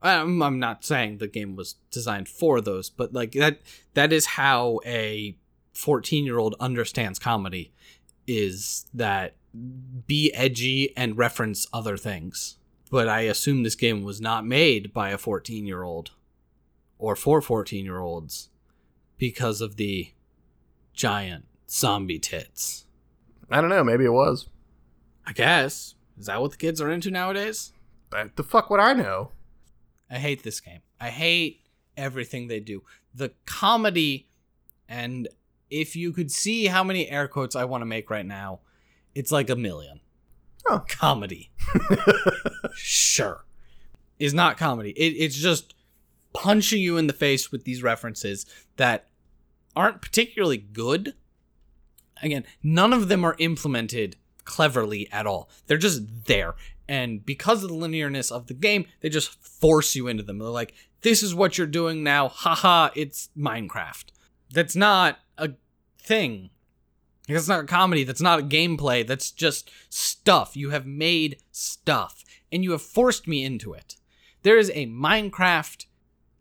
I'm, 0.02 0.44
I'm 0.44 0.60
not 0.60 0.86
saying 0.86 1.18
the 1.18 1.28
game 1.28 1.56
was 1.56 1.76
designed 1.90 2.30
for 2.30 2.62
those, 2.62 2.90
but 2.90 3.14
like 3.14 3.32
that 3.32 3.62
that 3.96 4.14
is 4.14 4.26
how 4.26 4.80
a 4.86 5.36
14-year-old 5.74 6.56
understands 6.60 7.18
comedy 7.18 7.72
is 8.28 8.86
that 8.94 9.36
be 10.06 10.34
edgy 10.34 10.96
and 10.96 11.18
reference 11.18 11.68
other 11.74 11.98
things. 11.98 12.58
But 12.90 13.08
I 13.08 13.22
assume 13.22 13.64
this 13.64 13.76
game 13.76 14.04
was 14.04 14.22
not 14.22 14.46
made 14.46 14.94
by 14.94 15.10
a 15.10 15.18
14 15.18 15.66
year 15.66 15.84
old 15.84 16.12
or 16.98 17.16
for 17.16 17.42
14 17.42 17.84
year 17.84 18.00
olds 18.00 18.50
because 19.18 19.62
of 19.62 19.76
the 19.76 20.12
giant 20.94 21.46
zombie 21.70 22.20
tits. 22.20 22.86
I 23.50 23.62
don't 23.62 23.70
know, 23.70 23.84
maybe 23.84 24.06
it 24.06 24.14
was. 24.14 24.48
I 25.26 25.34
guess. 25.34 25.96
Is 26.18 26.28
that 26.28 26.42
what 26.42 26.52
the 26.52 26.58
kids 26.58 26.82
are 26.82 26.90
into 26.90 27.12
nowadays? 27.12 27.74
But 28.10 28.36
the 28.36 28.44
fuck 28.44 28.70
would 28.70 28.80
I 28.80 28.94
know? 28.94 29.32
I 30.10 30.18
hate 30.18 30.44
this 30.44 30.60
game. 30.60 30.82
I 31.00 31.10
hate 31.10 31.62
everything 31.96 32.48
they 32.48 32.60
do. 32.60 32.84
The 33.14 33.34
comedy, 33.46 34.30
and 34.88 35.28
if 35.70 35.96
you 35.96 36.14
could 36.14 36.32
see 36.32 36.68
how 36.68 36.84
many 36.84 37.10
air 37.10 37.28
quotes 37.28 37.56
I 37.56 37.66
want 37.66 37.82
to 37.82 37.86
make 37.86 38.10
right 38.10 38.26
now, 38.26 38.62
it's 39.18 39.32
like 39.32 39.50
a 39.50 39.56
million. 39.56 40.00
Oh. 40.68 40.84
Comedy. 40.88 41.52
sure. 42.76 43.46
Is 44.20 44.34
not 44.34 44.58
comedy. 44.58 44.92
It, 44.92 45.14
it's 45.18 45.36
just 45.36 45.74
punching 46.34 46.82
you 46.82 46.98
in 46.98 47.08
the 47.08 47.14
face 47.14 47.52
with 47.52 47.64
these 47.64 47.82
references 47.82 48.46
that 48.76 49.08
aren't 49.76 50.02
particularly 50.02 50.58
good. 50.58 51.16
Again, 52.22 52.44
none 52.62 52.94
of 52.94 53.08
them 53.08 53.26
are 53.26 53.36
implemented 53.40 54.18
cleverly 54.44 55.08
at 55.12 55.26
all. 55.26 55.50
They're 55.66 55.78
just 55.78 56.26
there. 56.26 56.54
And 56.88 57.26
because 57.26 57.64
of 57.64 57.70
the 57.70 57.76
linearness 57.76 58.32
of 58.32 58.48
the 58.48 58.54
game, 58.54 58.86
they 59.02 59.10
just 59.10 59.34
force 59.44 59.96
you 59.96 60.08
into 60.08 60.24
them. 60.24 60.38
They're 60.38 60.48
like, 60.50 60.74
this 61.02 61.24
is 61.24 61.34
what 61.34 61.58
you're 61.58 61.68
doing 61.68 62.04
now. 62.04 62.28
Haha, 62.30 62.90
it's 62.96 63.30
Minecraft. 63.38 64.06
That's 64.52 64.76
not 64.76 65.20
a 65.38 65.52
thing. 66.00 66.52
That's 67.28 67.48
not 67.48 67.64
a 67.64 67.68
comedy. 67.68 68.04
That's 68.04 68.22
not 68.22 68.40
a 68.40 68.44
gameplay. 68.44 69.06
That's 69.06 69.32
just 69.32 69.70
stuff. 69.90 70.56
You 70.56 70.70
have 70.70 70.86
made 70.86 71.38
stuff. 71.52 72.24
And 72.52 72.64
you 72.64 72.72
have 72.72 72.82
forced 72.82 73.28
me 73.28 73.44
into 73.44 73.74
it. 73.74 73.98
There 74.44 74.58
is 74.58 74.72
a 74.74 74.88
Minecraft 74.88 75.86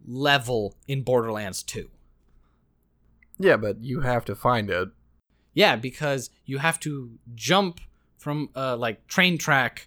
level 0.07 0.77
in 0.87 1.03
Borderlands 1.03 1.63
2. 1.65 1.91
Yeah, 3.39 3.57
but 3.57 3.83
you 3.83 4.01
have 4.01 4.25
to 4.27 4.35
find 4.35 4.71
it. 4.71 4.91
Yeah, 5.53 5.77
because 5.77 6.31
you 6.45 6.59
have 6.59 6.79
to 6.81 7.19
jump 7.35 7.81
from 8.19 8.51
uh 8.57 8.77
like 8.77 9.07
train 9.07 9.39
track 9.39 9.87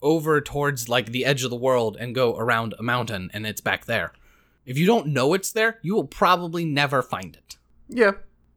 over 0.00 0.40
towards 0.40 0.88
like 0.88 1.06
the 1.06 1.24
edge 1.24 1.42
of 1.42 1.50
the 1.50 1.56
world 1.56 1.96
and 1.98 2.14
go 2.14 2.36
around 2.36 2.74
a 2.78 2.82
mountain 2.82 3.30
and 3.32 3.46
it's 3.46 3.60
back 3.60 3.86
there. 3.86 4.12
If 4.64 4.78
you 4.78 4.86
don't 4.86 5.08
know 5.08 5.34
it's 5.34 5.52
there, 5.52 5.78
you 5.82 5.94
will 5.94 6.06
probably 6.06 6.64
never 6.64 7.02
find 7.02 7.36
it. 7.36 7.56
Yeah. 7.88 8.12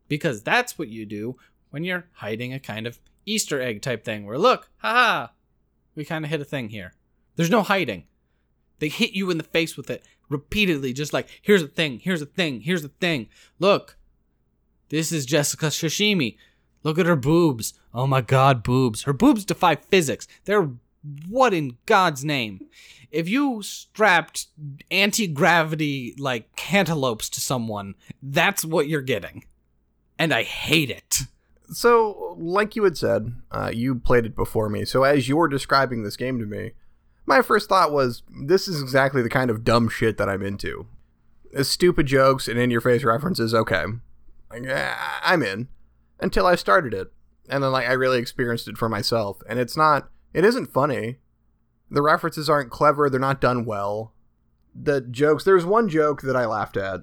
Because 0.08 0.44
that's 0.44 0.78
what 0.78 0.90
you 0.90 1.06
do 1.06 1.38
when 1.72 1.84
you're 1.84 2.06
hiding 2.14 2.54
a 2.54 2.60
kind 2.60 2.86
of 2.86 3.00
Easter 3.26 3.62
egg 3.62 3.82
type 3.82 4.06
thing 4.06 4.26
where 4.26 4.38
look, 4.38 4.70
haha, 4.78 5.28
we 5.96 6.06
kind 6.06 6.24
of 6.24 6.32
hit 6.32 6.42
a 6.42 6.46
thing 6.46 6.70
here. 6.70 6.94
There's 7.36 7.50
no 7.50 7.64
hiding. 7.64 8.06
They 8.80 8.90
hit 8.90 9.12
you 9.12 9.30
in 9.30 9.38
the 9.38 9.44
face 9.44 9.76
with 9.76 9.90
it 9.90 10.04
repeatedly, 10.30 10.94
just 10.94 11.14
like, 11.14 11.28
here's 11.42 11.62
a 11.62 11.68
thing, 11.68 12.00
here's 12.00 12.22
a 12.22 12.26
thing, 12.26 12.62
here's 12.62 12.84
a 12.84 12.90
thing. 12.90 13.28
Look, 13.60 13.98
this 14.90 15.12
is 15.12 15.26
Jessica 15.26 15.68
Shishimi. 15.68 16.38
Look 16.84 16.98
at 16.98 17.06
her 17.06 17.16
boobs. 17.16 17.74
Oh 17.94 18.08
my 18.08 18.22
god, 18.22 18.64
boobs. 18.64 19.04
Her 19.04 19.14
boobs 19.14 19.46
defy 19.46 19.76
physics. 19.76 20.28
They're 20.46 20.70
what 21.28 21.54
in 21.54 21.78
God's 21.86 22.24
name? 22.24 22.68
If 23.12 23.28
you 23.28 23.62
strapped 23.62 24.48
anti 24.90 25.28
gravity 25.28 26.16
like 26.18 26.56
cantaloupes 26.56 27.30
to 27.32 27.42
someone, 27.42 27.96
that's 28.22 28.64
what 28.64 28.88
you're 28.88 29.02
getting. 29.02 29.46
And 30.18 30.34
I 30.34 30.44
hate 30.44 30.90
it. 30.90 31.22
So, 31.72 32.36
like 32.38 32.76
you 32.76 32.84
had 32.84 32.98
said, 32.98 33.34
uh, 33.50 33.72
you 33.74 33.96
played 33.96 34.26
it 34.26 34.36
before 34.36 34.68
me. 34.68 34.84
So, 34.84 35.04
as 35.04 35.30
you're 35.30 35.48
describing 35.48 36.04
this 36.04 36.18
game 36.18 36.38
to 36.40 36.46
me, 36.46 36.72
my 37.26 37.42
first 37.42 37.70
thought 37.70 37.94
was 37.94 38.24
this 38.44 38.68
is 38.68 38.82
exactly 38.82 39.22
the 39.22 39.30
kind 39.30 39.50
of 39.50 39.64
dumb 39.64 39.88
shit 39.88 40.18
that 40.18 40.28
I'm 40.28 40.42
into. 40.42 40.88
Uh, 41.58 41.64
Stupid 41.64 42.08
jokes 42.08 42.50
and 42.50 42.60
in 42.60 42.72
your 42.72 42.82
face 42.82 43.04
references, 43.06 43.54
okay. 43.54 43.86
I'm 44.52 45.42
in. 45.44 45.70
Until 46.20 46.46
I 46.46 46.56
started 46.56 46.94
it. 46.94 47.12
And 47.48 47.64
then, 47.64 47.72
like, 47.72 47.88
I 47.88 47.94
really 47.94 48.20
experienced 48.20 48.68
it 48.68 48.78
for 48.78 48.90
myself. 48.90 49.42
And 49.48 49.58
it's 49.58 49.78
not, 49.78 50.10
it 50.34 50.44
isn't 50.44 50.74
funny. 50.74 51.20
The 51.90 52.02
references 52.02 52.50
aren't 52.50 52.70
clever, 52.70 53.10
they're 53.10 53.20
not 53.20 53.42
done 53.42 53.66
well. 53.66 54.14
The 54.76 55.02
jokes, 55.02 55.46
there's 55.46 55.66
one 55.66 55.88
joke 55.88 56.22
that 56.22 56.36
I 56.36 56.46
laughed 56.46 56.78
at 56.78 57.02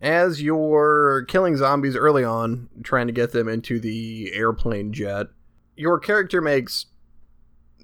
as 0.00 0.40
you're 0.40 1.24
killing 1.28 1.56
zombies 1.56 1.96
early 1.96 2.24
on, 2.24 2.68
trying 2.82 3.06
to 3.06 3.12
get 3.12 3.32
them 3.32 3.48
into 3.48 3.78
the 3.78 4.32
airplane 4.32 4.92
jet, 4.92 5.26
your 5.76 5.98
character 5.98 6.40
makes 6.40 6.86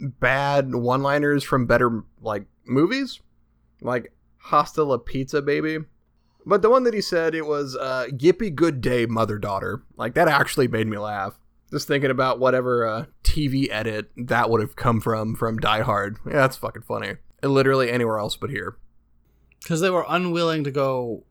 bad 0.01 0.75
one 0.75 1.03
liners 1.03 1.45
from 1.45 1.67
better, 1.67 2.05
like, 2.21 2.47
movies. 2.65 3.21
Like, 3.81 4.13
Hasta 4.39 4.83
la 4.83 4.97
Pizza, 4.99 5.43
baby. 5.43 5.79
But 6.47 6.63
the 6.63 6.71
one 6.71 6.85
that 6.85 6.95
he 6.95 7.01
said, 7.01 7.35
it 7.35 7.47
was, 7.47 7.77
uh, 7.77 8.07
Yippee 8.11 8.55
Good 8.55 8.81
Day, 8.81 9.07
Mother 9.07 9.39
Daughter. 9.39 9.83
Like, 9.97 10.15
that 10.15 10.29
actually 10.29 10.69
made 10.69 10.87
me 10.87 10.97
laugh. 10.97 11.39
Just 11.71 11.89
thinking 11.89 12.11
about 12.11 12.39
whatever 12.39 12.87
uh, 12.87 13.05
TV 13.25 13.69
edit 13.71 14.11
that 14.17 14.49
would 14.49 14.61
have 14.61 14.77
come 14.77 15.01
from, 15.01 15.35
from 15.35 15.59
Die 15.59 15.81
Hard. 15.83 16.19
Yeah, 16.25 16.35
that's 16.35 16.57
fucking 16.57 16.83
funny. 16.83 17.15
And 17.43 17.53
literally 17.53 17.91
anywhere 17.91 18.19
else 18.19 18.37
but 18.37 18.51
here. 18.51 18.77
Because 19.61 19.81
they 19.81 19.91
were 19.91 20.07
unwilling 20.09 20.63
to 20.65 20.71
go 20.71 21.25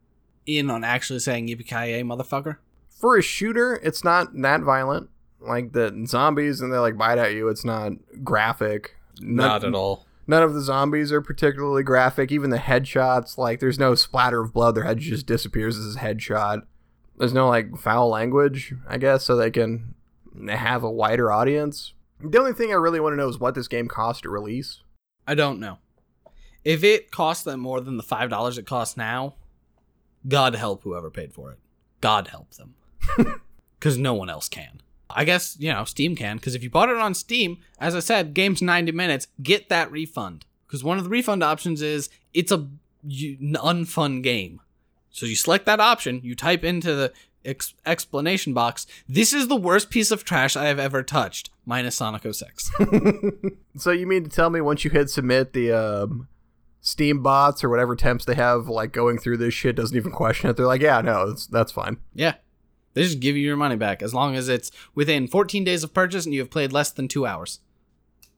in 0.46 0.70
on 0.70 0.84
actually 0.84 1.18
saying 1.18 1.48
yippee 1.48 1.66
ki 1.66 2.02
motherfucker. 2.02 2.56
for 2.88 3.16
a 3.16 3.22
shooter, 3.22 3.80
it's 3.82 4.02
not 4.04 4.28
that 4.40 4.62
violent. 4.62 5.10
Like 5.40 5.72
the 5.72 6.04
zombies 6.06 6.60
and 6.60 6.72
they 6.72 6.78
like 6.78 6.96
bite 6.96 7.18
at 7.18 7.34
you, 7.34 7.48
it's 7.48 7.64
not 7.64 7.92
graphic. 8.24 8.96
None, 9.20 9.46
not 9.46 9.64
at 9.64 9.74
all. 9.74 10.06
None 10.26 10.42
of 10.42 10.54
the 10.54 10.60
zombies 10.60 11.12
are 11.12 11.20
particularly 11.20 11.82
graphic. 11.82 12.32
Even 12.32 12.50
the 12.50 12.58
headshots, 12.58 13.38
like 13.38 13.60
there's 13.60 13.78
no 13.78 13.94
splatter 13.94 14.40
of 14.40 14.52
blood. 14.52 14.74
Their 14.74 14.84
head 14.84 14.98
just 14.98 15.26
disappears 15.26 15.76
as 15.78 15.96
a 15.96 16.00
headshot. 16.00 16.62
There's 17.18 17.32
no 17.32 17.48
like 17.48 17.76
foul 17.78 18.08
language, 18.08 18.74
I 18.88 18.98
guess, 18.98 19.24
so 19.24 19.36
they 19.36 19.50
can 19.50 19.94
have 20.48 20.82
a 20.82 20.90
wider 20.90 21.30
audience. 21.30 21.92
The 22.20 22.38
only 22.38 22.52
thing 22.54 22.70
I 22.70 22.74
really 22.74 23.00
want 23.00 23.12
to 23.12 23.16
know 23.16 23.28
is 23.28 23.38
what 23.38 23.54
this 23.54 23.68
game 23.68 23.88
cost 23.88 24.22
to 24.24 24.30
release. 24.30 24.80
I 25.26 25.34
don't 25.34 25.60
know. 25.60 25.78
If 26.64 26.82
it 26.82 27.10
cost 27.10 27.44
them 27.44 27.60
more 27.60 27.80
than 27.80 27.96
the 27.96 28.02
five 28.02 28.30
dollars 28.30 28.58
it 28.58 28.66
costs 28.66 28.96
now, 28.96 29.34
God 30.28 30.54
help 30.54 30.82
whoever 30.82 31.10
paid 31.10 31.32
for 31.32 31.52
it. 31.52 31.58
God 32.00 32.28
help 32.28 32.50
them, 32.54 32.74
because 33.78 33.96
no 33.96 34.14
one 34.14 34.28
else 34.28 34.48
can. 34.48 34.82
I 35.08 35.24
guess 35.24 35.56
you 35.58 35.72
know 35.72 35.84
Steam 35.84 36.16
can, 36.16 36.36
because 36.36 36.54
if 36.54 36.62
you 36.62 36.70
bought 36.70 36.88
it 36.88 36.96
on 36.96 37.14
Steam, 37.14 37.58
as 37.78 37.94
I 37.94 38.00
said, 38.00 38.34
game's 38.34 38.62
ninety 38.62 38.92
minutes. 38.92 39.28
Get 39.42 39.68
that 39.68 39.90
refund, 39.90 40.44
because 40.66 40.84
one 40.84 40.98
of 40.98 41.04
the 41.04 41.10
refund 41.10 41.42
options 41.42 41.80
is 41.80 42.08
it's 42.34 42.52
a 42.52 42.68
you, 43.06 43.36
an 43.40 43.54
unfun 43.54 44.22
game. 44.22 44.60
So 45.10 45.24
you 45.24 45.36
select 45.36 45.64
that 45.66 45.80
option, 45.80 46.20
you 46.22 46.34
type 46.34 46.62
into 46.62 46.94
the 46.94 47.12
ex- 47.44 47.74
explanation 47.86 48.52
box, 48.52 48.86
"This 49.08 49.32
is 49.32 49.48
the 49.48 49.56
worst 49.56 49.88
piece 49.88 50.10
of 50.10 50.24
trash 50.24 50.56
I 50.56 50.66
have 50.66 50.78
ever 50.78 51.02
touched," 51.02 51.50
minus 51.64 51.96
Sonic 51.96 52.22
06. 52.30 52.70
So 53.78 53.90
you 53.90 54.06
mean 54.06 54.24
to 54.24 54.30
tell 54.30 54.48
me 54.48 54.62
once 54.62 54.84
you 54.84 54.90
hit 54.90 55.10
submit 55.10 55.52
the 55.52 55.70
um, 55.70 56.28
Steam 56.86 57.20
bots 57.20 57.64
or 57.64 57.68
whatever 57.68 57.96
temps 57.96 58.24
they 58.24 58.36
have 58.36 58.68
like 58.68 58.92
going 58.92 59.18
through 59.18 59.36
this 59.36 59.52
shit 59.52 59.74
doesn't 59.74 59.96
even 59.96 60.12
question 60.12 60.48
it? 60.48 60.56
They're 60.56 60.68
like, 60.68 60.80
yeah, 60.80 61.00
no, 61.00 61.26
that's 61.26 61.44
that's 61.48 61.72
fine. 61.72 61.96
Yeah. 62.14 62.34
They 62.94 63.02
just 63.02 63.18
give 63.18 63.36
you 63.36 63.44
your 63.44 63.56
money 63.56 63.74
back 63.74 64.02
as 64.02 64.14
long 64.14 64.36
as 64.36 64.48
it's 64.48 64.70
within 64.94 65.26
14 65.26 65.64
days 65.64 65.82
of 65.82 65.92
purchase 65.92 66.26
and 66.26 66.32
you 66.32 66.40
have 66.40 66.48
played 66.48 66.72
less 66.72 66.92
than 66.92 67.08
two 67.08 67.26
hours. 67.26 67.58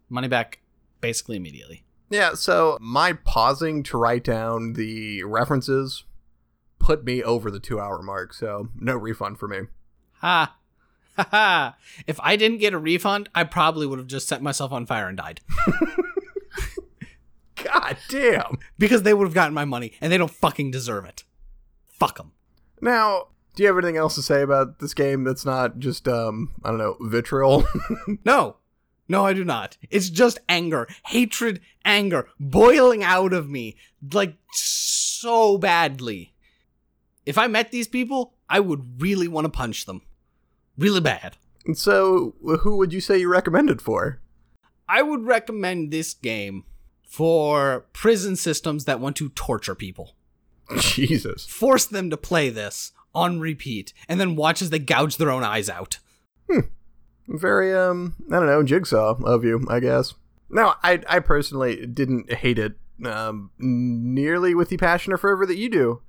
Money 0.09 0.29
back 0.29 0.61
basically 1.03 1.37
immediately. 1.37 1.85
Yeah, 2.09 2.33
so 2.33 2.79
my 2.81 3.13
pausing 3.13 3.83
to 3.83 3.99
write 3.99 4.25
down 4.25 4.73
the 4.73 5.25
references 5.25 6.05
put 6.79 7.05
me 7.05 7.23
over 7.23 7.51
the 7.51 7.61
two 7.61 7.79
hour 7.79 8.01
mark, 8.01 8.33
so 8.33 8.71
no 8.75 8.97
refund 8.97 9.39
for 9.39 9.47
me. 9.47 9.67
Ha. 10.21 10.55
Ha 11.17 11.27
ha. 11.33 11.77
If 12.07 12.21
I 12.21 12.37
didn't 12.37 12.59
get 12.59 12.75
a 12.75 12.79
refund, 12.79 13.29
I 13.35 13.43
probably 13.43 13.89
would 13.89 13.99
have 13.99 14.07
just 14.07 14.29
set 14.29 14.41
myself 14.41 14.71
on 14.71 14.87
fire 14.87 15.09
and 15.09 15.17
died. 15.17 15.41
God 17.64 17.97
damn. 18.09 18.59
because 18.79 19.03
they 19.03 19.14
would 19.14 19.27
have 19.27 19.35
gotten 19.35 19.55
my 19.55 19.64
money 19.64 19.92
and 20.01 20.12
they 20.12 20.18
don't 20.18 20.31
fucking 20.31 20.71
deserve 20.71 21.05
it. 21.05 21.25
Fuck 21.88 22.18
them. 22.18 22.33
Now, 22.81 23.29
do 23.55 23.62
you 23.62 23.66
have 23.68 23.77
anything 23.79 23.97
else 23.97 24.14
to 24.14 24.23
say 24.23 24.42
about 24.42 24.79
this 24.79 24.94
game 24.94 25.25
that's 25.25 25.44
not 25.44 25.79
just, 25.79 26.07
um, 26.07 26.53
I 26.64 26.68
don't 26.71 26.79
know, 26.79 26.97
vitriol? 27.01 27.66
No. 28.25 28.57
No, 29.11 29.25
I 29.25 29.33
do 29.33 29.42
not. 29.42 29.79
It's 29.90 30.11
just 30.11 30.38
anger, 30.51 30.87
hatred, 31.07 31.61
anger 31.85 32.29
boiling 32.38 33.03
out 33.03 33.33
of 33.33 33.49
me 33.49 33.77
like 34.12 34.37
so 34.53 35.57
badly. 35.57 36.35
If 37.25 37.38
I 37.38 37.47
met 37.47 37.71
these 37.73 37.88
people, 37.88 38.35
I 38.49 38.61
would 38.61 39.01
really 39.03 39.27
want 39.27 39.47
to 39.47 39.51
punch 39.51 39.87
them. 39.87 40.03
Really 40.77 41.01
bad. 41.01 41.37
And 41.66 41.77
so, 41.77 42.35
who 42.61 42.77
would 42.77 42.92
you 42.92 43.01
say 43.01 43.18
you 43.18 43.29
recommend 43.29 43.71
it 43.71 43.81
for? 43.81 44.21
I 44.88 45.03
would 45.03 45.25
recommend 45.25 45.90
this 45.90 46.14
game 46.14 46.64
for 47.09 47.87
prison 47.94 48.37
systems 48.37 48.85
that 48.85 49.01
want 49.01 49.16
to 49.16 49.31
torture 49.31 49.75
people. 49.75 50.14
Jesus. 50.79 51.47
Force 51.47 51.87
them 51.87 52.11
to 52.11 52.16
play 52.16 52.51
this 52.51 52.92
on 53.14 53.40
repeat 53.40 53.94
and 54.09 54.21
then 54.21 54.37
watch 54.37 54.61
as 54.61 54.71
they 54.71 54.79
gouge 54.79 55.16
their 55.16 55.31
own 55.31 55.42
eyes 55.42 55.71
out. 55.71 55.99
Very, 57.27 57.75
um, 57.75 58.14
I 58.31 58.37
don't 58.38 58.47
know, 58.47 58.62
jigsaw 58.62 59.16
of 59.25 59.44
you, 59.44 59.66
I 59.68 59.81
guess. 59.81 60.14
No, 60.51 60.75
I, 60.83 61.01
I 61.09 61.21
personally 61.21 61.87
didn't 61.87 62.33
hate 62.33 62.59
it 62.59 62.75
um, 63.05 63.51
nearly 63.59 64.55
with 64.55 64.68
the 64.68 64.77
passion 64.77 65.12
or 65.12 65.18
fervor 65.18 65.47
that 65.47 65.59
you 65.59 65.68
do. 65.68 66.03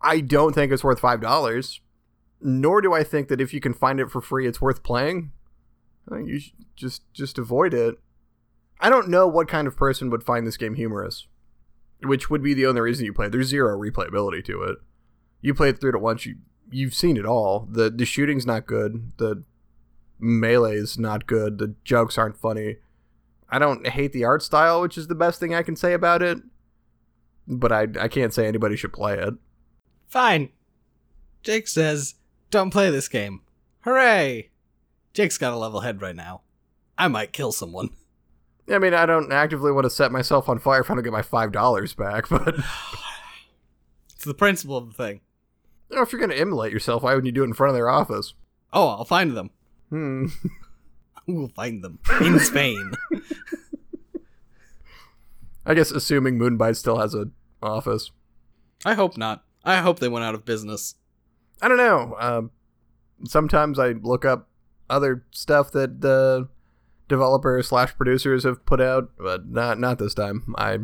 I 0.00 0.20
don't 0.20 0.54
think 0.54 0.72
it's 0.72 0.84
worth 0.84 1.00
$5, 1.00 1.80
nor 2.40 2.80
do 2.80 2.92
I 2.92 3.04
think 3.04 3.28
that 3.28 3.40
if 3.40 3.54
you 3.54 3.60
can 3.60 3.74
find 3.74 4.00
it 4.00 4.10
for 4.10 4.20
free, 4.20 4.46
it's 4.46 4.60
worth 4.60 4.82
playing. 4.82 5.32
I 6.10 6.16
think 6.16 6.28
you 6.28 6.40
should 6.40 6.52
just, 6.76 7.02
just 7.12 7.38
avoid 7.38 7.72
it. 7.72 7.98
I 8.84 8.90
don't 8.90 9.08
know 9.08 9.26
what 9.26 9.48
kind 9.48 9.66
of 9.66 9.78
person 9.78 10.10
would 10.10 10.22
find 10.22 10.46
this 10.46 10.58
game 10.58 10.74
humorous, 10.74 11.26
which 12.02 12.28
would 12.28 12.42
be 12.42 12.52
the 12.52 12.66
only 12.66 12.82
reason 12.82 13.06
you 13.06 13.14
play. 13.14 13.30
There's 13.30 13.48
zero 13.48 13.78
replayability 13.78 14.44
to 14.44 14.62
it. 14.62 14.76
You 15.40 15.54
played 15.54 15.80
through 15.80 15.94
it 15.94 16.02
once, 16.02 16.26
you 16.26 16.36
you've 16.70 16.92
seen 16.92 17.16
it 17.16 17.24
all. 17.24 17.66
the 17.70 17.88
The 17.88 18.04
shooting's 18.04 18.44
not 18.44 18.66
good. 18.66 19.12
The 19.16 19.42
melee's 20.20 20.98
not 20.98 21.26
good. 21.26 21.56
The 21.56 21.74
jokes 21.82 22.18
aren't 22.18 22.36
funny. 22.36 22.76
I 23.48 23.58
don't 23.58 23.86
hate 23.86 24.12
the 24.12 24.26
art 24.26 24.42
style, 24.42 24.82
which 24.82 24.98
is 24.98 25.06
the 25.06 25.14
best 25.14 25.40
thing 25.40 25.54
I 25.54 25.62
can 25.62 25.76
say 25.76 25.94
about 25.94 26.20
it. 26.20 26.42
But 27.48 27.72
I 27.72 27.86
I 27.98 28.08
can't 28.08 28.34
say 28.34 28.46
anybody 28.46 28.76
should 28.76 28.92
play 28.92 29.18
it. 29.18 29.32
Fine. 30.08 30.50
Jake 31.42 31.68
says, 31.68 32.16
don't 32.50 32.70
play 32.70 32.90
this 32.90 33.08
game. 33.08 33.40
Hooray! 33.80 34.50
Jake's 35.14 35.38
got 35.38 35.54
a 35.54 35.56
level 35.56 35.80
head 35.80 36.02
right 36.02 36.14
now. 36.14 36.42
I 36.98 37.08
might 37.08 37.32
kill 37.32 37.50
someone. 37.50 37.88
I 38.70 38.78
mean, 38.78 38.94
I 38.94 39.06
don't 39.06 39.32
actively 39.32 39.72
want 39.72 39.84
to 39.84 39.90
set 39.90 40.12
myself 40.12 40.48
on 40.48 40.58
fire 40.58 40.80
if 40.80 40.90
I 40.90 40.94
don't 40.94 41.02
get 41.04 41.12
my 41.12 41.22
five 41.22 41.52
dollars 41.52 41.94
back, 41.94 42.28
but 42.28 42.54
It's 44.14 44.24
the 44.24 44.34
principle 44.34 44.76
of 44.76 44.88
the 44.88 44.94
thing. 44.94 45.20
you 45.90 45.96
know, 45.96 46.02
if 46.02 46.12
you're 46.12 46.20
gonna 46.20 46.34
immolate 46.34 46.72
yourself, 46.72 47.02
why 47.02 47.10
wouldn't 47.14 47.26
you 47.26 47.32
do 47.32 47.42
it 47.42 47.46
in 47.48 47.54
front 47.54 47.70
of 47.70 47.74
their 47.74 47.90
office? 47.90 48.34
Oh, 48.72 48.88
I'll 48.88 49.04
find 49.04 49.36
them. 49.36 49.50
Hmm. 49.90 50.26
We'll 51.26 51.48
find 51.48 51.82
them 51.82 52.00
in 52.20 52.38
Spain. 52.38 52.92
I 55.66 55.72
guess 55.72 55.90
assuming 55.90 56.38
Moonbite 56.38 56.76
still 56.76 56.98
has 56.98 57.14
an 57.14 57.32
office. 57.62 58.10
I 58.84 58.92
hope 58.92 59.16
not. 59.16 59.42
I 59.64 59.78
hope 59.78 60.00
they 60.00 60.08
went 60.08 60.26
out 60.26 60.34
of 60.34 60.44
business. 60.44 60.96
I 61.62 61.68
don't 61.68 61.78
know. 61.78 62.14
Um, 62.20 62.50
sometimes 63.26 63.78
I 63.78 63.92
look 63.92 64.26
up 64.26 64.50
other 64.90 65.24
stuff 65.30 65.72
that 65.72 66.02
the 66.02 66.50
developers 67.08 67.68
slash 67.68 67.96
producers 67.96 68.44
have 68.44 68.64
put 68.66 68.80
out, 68.80 69.10
but 69.18 69.48
not 69.48 69.78
not 69.78 69.98
this 69.98 70.14
time. 70.14 70.54
I 70.56 70.78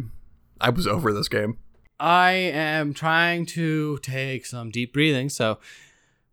I 0.60 0.70
was 0.70 0.86
over 0.86 1.12
this 1.12 1.28
game. 1.28 1.58
I 1.98 2.32
am 2.32 2.94
trying 2.94 3.46
to 3.46 3.98
take 3.98 4.46
some 4.46 4.70
deep 4.70 4.92
breathing, 4.92 5.28
so 5.28 5.58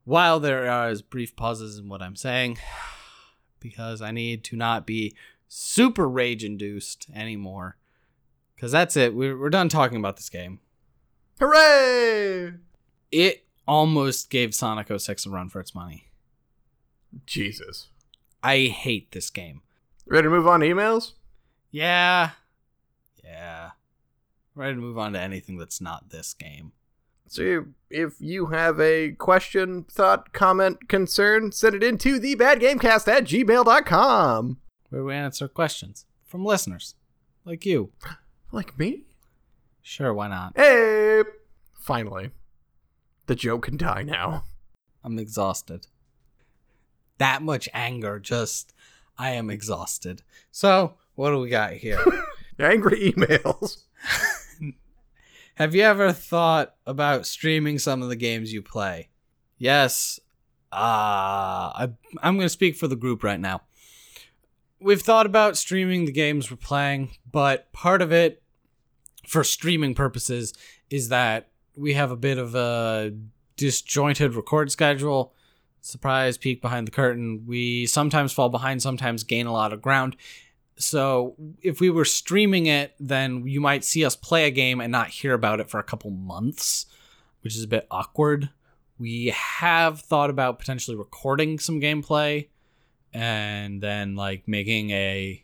while 0.06 0.40
there 0.40 0.70
are 0.70 0.88
as 0.88 1.02
brief 1.02 1.36
pauses 1.36 1.78
in 1.78 1.90
what 1.90 2.02
I'm 2.02 2.16
saying, 2.16 2.58
because 3.60 4.02
I 4.02 4.12
need 4.12 4.44
to 4.46 4.56
not 4.56 4.88
be 4.88 5.14
super 5.48 6.08
rage 6.08 6.44
induced 6.44 7.08
anymore. 7.14 7.78
Because 8.56 8.72
that's 8.72 8.98
it. 8.98 9.14
We're, 9.14 9.38
we're 9.38 9.50
done 9.50 9.70
talking 9.70 9.98
about 9.98 10.16
this 10.16 10.30
game. 10.30 10.60
Hooray! 11.40 12.54
It 13.12 13.46
almost 13.68 14.30
gave 14.30 14.56
Sonic 14.56 14.88
06 14.98 15.26
a 15.26 15.30
run 15.30 15.50
for 15.50 15.60
its 15.60 15.76
money. 15.76 16.10
Jesus. 17.26 17.90
I 18.42 18.66
hate 18.66 19.12
this 19.12 19.30
game. 19.30 19.62
Ready 20.10 20.24
to 20.26 20.30
move 20.30 20.48
on 20.48 20.62
to 20.62 20.66
emails? 20.66 21.14
Yeah. 21.70 22.32
Yeah. 23.24 23.72
Ready 24.56 24.76
to 24.76 24.82
move 24.82 24.98
on 24.98 25.14
to 25.14 25.20
anything 25.20 25.58
that's 25.58 25.82
not 25.82 26.10
this 26.10 26.34
game. 26.34 26.72
So 27.28 27.66
if 27.90 28.14
you 28.20 28.48
have 28.48 28.80
a 28.80 29.12
question, 29.12 29.84
thought, 29.92 30.32
comment, 30.32 30.88
concern, 30.88 31.52
send 31.52 31.76
it 31.76 31.84
into 31.84 32.20
the 32.20 32.38
badgamecast 32.38 33.08
at 33.10 33.26
gmail.com. 33.26 34.58
Where 34.90 35.04
we 35.04 35.14
answer 35.14 35.50
questions 35.50 36.06
from 36.24 36.46
listeners 36.46 36.96
like 37.46 37.66
you. 37.66 37.92
Like 38.50 38.80
me? 38.80 39.04
Sure, 39.82 40.14
why 40.14 40.30
not? 40.30 40.54
Hey! 40.56 41.22
Finally. 41.78 42.32
The 43.26 43.36
joke 43.36 43.66
can 43.66 43.76
die 43.76 44.04
now. 44.04 44.46
I'm 45.04 45.20
exhausted. 45.20 45.88
That 47.18 47.42
much 47.42 47.68
anger, 47.74 48.20
just 48.22 48.74
I 49.18 49.32
am 49.32 49.50
exhausted. 49.50 50.22
So, 50.52 50.96
what 51.16 51.32
do 51.32 51.40
we 51.40 51.50
got 51.50 51.74
here? 51.74 52.04
Angry 52.60 53.12
emails. 53.12 53.84
Have 55.56 55.74
you 55.74 55.82
ever 55.82 56.12
thought 56.12 56.76
about 56.86 57.26
streaming 57.26 57.80
some 57.80 58.04
of 58.04 58.10
the 58.10 58.16
games 58.16 58.54
you 58.54 58.62
play? 58.62 59.10
Yes. 59.58 60.20
Uh, 60.72 61.74
I, 61.74 61.90
I'm 62.22 62.36
going 62.36 62.46
to 62.46 62.50
speak 62.50 62.76
for 62.76 62.88
the 62.88 62.96
group 62.96 63.24
right 63.24 63.40
now. 63.40 63.62
We've 64.80 65.02
thought 65.02 65.26
about 65.26 65.58
streaming 65.58 66.06
the 66.06 66.12
games 66.12 66.52
we're 66.52 66.58
playing, 66.58 67.18
but 67.32 67.72
part 67.74 68.04
of 68.04 68.12
it, 68.12 68.44
for 69.26 69.44
streaming 69.44 69.96
purposes, 69.96 70.54
is 70.92 71.10
that 71.10 71.50
we 71.76 71.94
have 71.94 72.12
a 72.12 72.16
bit 72.16 72.38
of 72.38 72.54
a 72.54 73.14
disjointed 73.56 74.36
record 74.36 74.72
schedule. 74.72 75.34
Surprise 75.88 76.38
peek 76.38 76.62
behind 76.62 76.86
the 76.86 76.92
curtain. 76.92 77.46
We 77.48 77.86
sometimes 77.86 78.34
fall 78.34 78.50
behind, 78.50 78.82
sometimes 78.82 79.24
gain 79.24 79.46
a 79.46 79.54
lot 79.54 79.72
of 79.72 79.82
ground. 79.82 80.18
So 80.76 81.36
if 81.62 81.80
we 81.80 81.90
were 81.90 82.04
streaming 82.04 82.66
it, 82.66 82.94
then 83.00 83.48
you 83.48 83.62
might 83.62 83.86
see 83.86 84.04
us 84.04 84.14
play 84.14 84.48
a 84.48 84.52
game 84.52 84.82
and 84.82 84.92
not 84.92 85.08
hear 85.08 85.34
about 85.34 85.62
it 85.62 85.70
for 85.70 85.80
a 85.80 85.84
couple 85.84 86.12
months, 86.12 86.88
which 87.40 87.56
is 87.56 87.64
a 87.64 87.70
bit 87.70 87.88
awkward. 87.90 88.50
We 89.00 89.28
have 89.28 90.02
thought 90.02 90.30
about 90.30 90.60
potentially 90.60 90.98
recording 90.98 91.58
some 91.58 91.80
gameplay 91.80 92.50
and 93.14 93.82
then 93.82 94.18
like 94.18 94.46
making 94.46 94.90
a, 94.90 95.42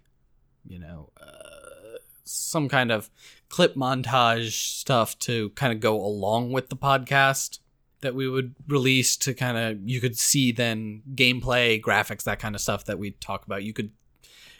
you 0.67 0.77
know, 0.77 1.10
uh, 1.21 1.99
some 2.25 2.67
kind 2.67 2.91
of 2.91 3.10
clip 3.47 3.75
montage 3.75 4.51
stuff 4.79 5.17
to 5.19 5.51
kind 5.51 5.71
of 5.71 5.79
go 5.79 5.95
along 5.95 6.51
with 6.51 6.67
the 6.67 6.75
podcast 6.75 7.60
that 8.03 8.15
we 8.15 8.29
would 8.29 8.55
release 8.67 9.17
to 9.17 9.33
kind 9.33 9.57
of 9.57 9.89
you 9.89 9.99
could 9.99 10.17
see 10.17 10.51
then 10.51 11.01
gameplay 11.15 11.81
graphics 11.81 12.23
that 12.23 12.39
kind 12.39 12.55
of 12.55 12.61
stuff 12.61 12.85
that 12.85 12.99
we 12.99 13.11
talk 13.11 13.45
about. 13.45 13.63
You 13.63 13.73
could 13.73 13.91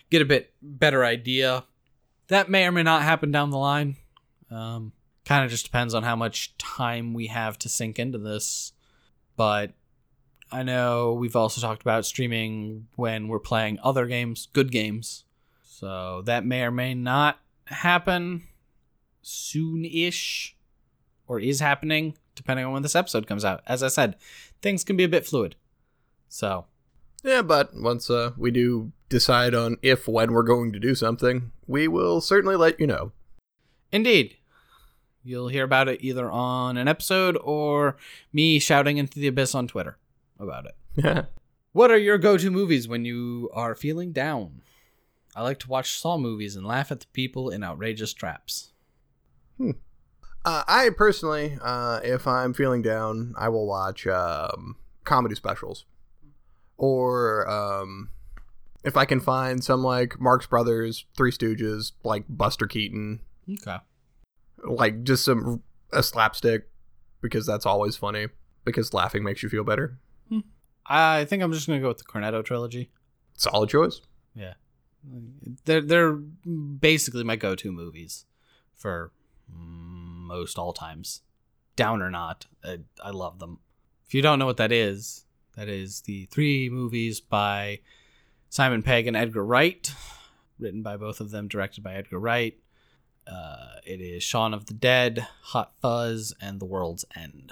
get 0.10 0.22
a 0.22 0.26
bit 0.26 0.54
better 0.62 1.06
idea. 1.06 1.64
That 2.28 2.50
may 2.50 2.66
or 2.66 2.72
may 2.72 2.84
not 2.84 3.04
happen 3.04 3.32
down 3.32 3.52
the 3.52 3.58
line. 3.58 3.96
Um, 4.50 4.92
kind 5.26 5.46
of 5.46 5.52
just 5.52 5.66
depends 5.66 5.94
on 5.94 6.04
how 6.04 6.16
much 6.16 6.58
time 6.58 7.14
we 7.14 7.28
have 7.28 7.58
to 7.60 7.70
sink 7.70 8.00
into 8.00 8.18
this. 8.18 8.74
But 9.36 9.72
i 10.52 10.62
know 10.62 11.14
we've 11.14 11.36
also 11.36 11.60
talked 11.60 11.82
about 11.82 12.06
streaming 12.06 12.86
when 12.96 13.28
we're 13.28 13.40
playing 13.40 13.80
other 13.84 14.06
games 14.06 14.48
good 14.54 14.72
games. 14.72 15.26
So 15.64 16.22
that 16.26 16.46
may 16.46 16.64
or 16.64 16.72
may 16.72 16.94
not 16.94 17.40
happen 17.66 18.44
soon-ish 19.24 20.56
or 21.28 21.40
is 21.40 21.60
happening 21.60 22.16
depending 22.36 22.66
on 22.66 22.74
when 22.74 22.84
this 22.84 22.96
episode 22.96 23.28
comes 23.28 23.46
out 23.46 23.62
as 23.68 23.84
i 23.84 23.88
said 23.88 24.16
things 24.62 24.84
can 24.84 24.96
be 24.98 25.04
a 25.04 25.10
bit 25.10 25.26
fluid 25.26 25.56
so 26.30 26.66
Yeah, 27.24 27.42
but 27.42 27.72
once 27.74 28.10
uh, 28.10 28.32
we 28.38 28.52
do 28.52 28.92
decide 29.08 29.54
on 29.56 29.78
if 29.82 30.08
when 30.08 30.34
we're 30.34 30.44
going 30.44 30.74
to 30.74 30.80
do 30.80 30.94
something, 30.96 31.52
we 31.68 31.88
will 31.88 32.20
certainly 32.20 32.56
let 32.58 32.80
you 32.80 32.88
know. 32.88 33.14
Indeed. 33.94 34.36
You'll 35.24 35.48
hear 35.48 35.64
about 35.64 35.88
it 35.88 36.04
either 36.04 36.30
on 36.30 36.76
an 36.76 36.90
episode 36.90 37.38
or 37.42 37.96
me 38.34 38.60
shouting 38.60 38.98
into 38.98 39.20
the 39.20 39.28
abyss 39.28 39.56
on 39.56 39.68
Twitter. 39.68 39.98
about 40.40 40.66
it. 40.66 40.76
Yeah. 40.96 41.26
What 41.72 41.90
are 41.90 41.98
your 41.98 42.20
go 42.20 42.38
to 42.38 42.52
movies 42.52 42.88
when 42.88 43.04
you 43.04 43.50
are 43.52 43.74
feeling 43.74 44.12
down? 44.12 44.62
I 45.36 45.42
like 45.42 45.58
to 45.62 45.70
watch 45.70 45.98
Saw 45.98 46.20
movies 46.20 46.56
and 46.56 46.68
laugh 46.68 46.92
at 46.92 47.00
the 47.00 47.08
people 47.14 47.50
in 47.50 47.64
outrageous 47.64 48.14
traps. 48.14 48.74
Uh, 50.46 50.64
I 50.68 50.90
personally, 50.96 51.58
uh, 51.62 52.00
if 52.04 52.28
I'm 52.28 52.54
feeling 52.54 52.82
down, 52.82 53.34
I 53.38 53.50
will 53.50 53.66
watch 53.66 54.06
um, 54.08 54.76
comedy 55.06 55.36
specials, 55.36 55.86
or 56.78 57.50
um, 57.50 58.10
if 58.84 58.98
I 58.98 59.06
can 59.06 59.20
find 59.22 59.64
some 59.64 59.82
like 59.84 60.20
Marx 60.20 60.46
Brothers, 60.46 61.06
Three 61.16 61.32
Stooges, 61.32 61.94
like 62.04 62.26
Buster 62.28 62.68
Keaton, 62.68 63.22
Okay. 63.50 63.78
like 64.66 65.04
just 65.04 65.24
some 65.24 65.64
a 65.94 66.04
slapstick, 66.04 66.68
because 67.22 67.46
that's 67.46 67.66
always 67.66 67.96
funny. 67.96 68.28
Because 68.66 68.94
laughing 68.94 69.24
makes 69.24 69.44
you 69.44 69.50
feel 69.50 69.64
better. 69.66 69.98
I 70.86 71.24
think 71.26 71.42
I'm 71.44 71.52
just 71.54 71.68
gonna 71.68 71.80
go 71.80 71.88
with 71.90 71.98
the 72.00 72.04
Cornetto 72.06 72.44
trilogy. 72.44 72.92
Solid 73.38 73.70
choice. 73.70 74.02
Yeah, 74.36 74.54
they're 75.66 75.82
they're 75.82 76.14
basically 76.14 77.24
my 77.24 77.36
go-to 77.38 77.72
movies 77.72 78.26
for 78.76 79.12
most 80.24 80.58
all 80.58 80.74
times, 80.74 81.22
down 81.76 82.02
or 82.02 82.10
not. 82.10 82.46
I, 82.64 82.80
I 83.04 83.12
love 83.12 83.40
them. 83.40 83.60
If 84.06 84.14
you 84.14 84.22
don't 84.22 84.40
know 84.40 84.46
what 84.46 84.58
that 84.58 84.72
is, 84.72 85.26
that 85.56 85.70
is 85.70 86.02
the 86.02 86.26
three 86.26 86.70
movies 86.70 87.20
by 87.20 87.80
Simon 88.50 88.84
Pegg 88.84 89.08
and 89.08 89.18
Edgar 89.18 89.46
Wright, 89.46 89.92
written 90.60 90.84
by 90.84 90.98
both 90.98 91.20
of 91.20 91.32
them, 91.32 91.48
directed 91.48 91.84
by 91.84 91.96
Edgar 91.96 92.20
Wright. 92.20 92.58
Uh, 93.26 93.76
it 93.86 94.02
is 94.02 94.22
Shaun 94.22 94.54
of 94.54 94.66
the 94.66 94.74
Dead, 94.74 95.28
Hot 95.44 95.74
Fuzz, 95.82 96.34
and 96.42 96.60
The 96.60 96.66
World's 96.66 97.06
End. 97.16 97.52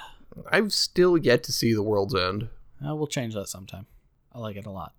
I've 0.51 0.73
still 0.73 1.17
yet 1.17 1.43
to 1.43 1.51
see 1.51 1.73
The 1.73 1.83
World's 1.83 2.15
End. 2.15 2.49
Uh, 2.85 2.95
we'll 2.95 3.07
change 3.07 3.33
that 3.35 3.47
sometime. 3.47 3.85
I 4.33 4.39
like 4.39 4.55
it 4.55 4.65
a 4.65 4.71
lot. 4.71 4.93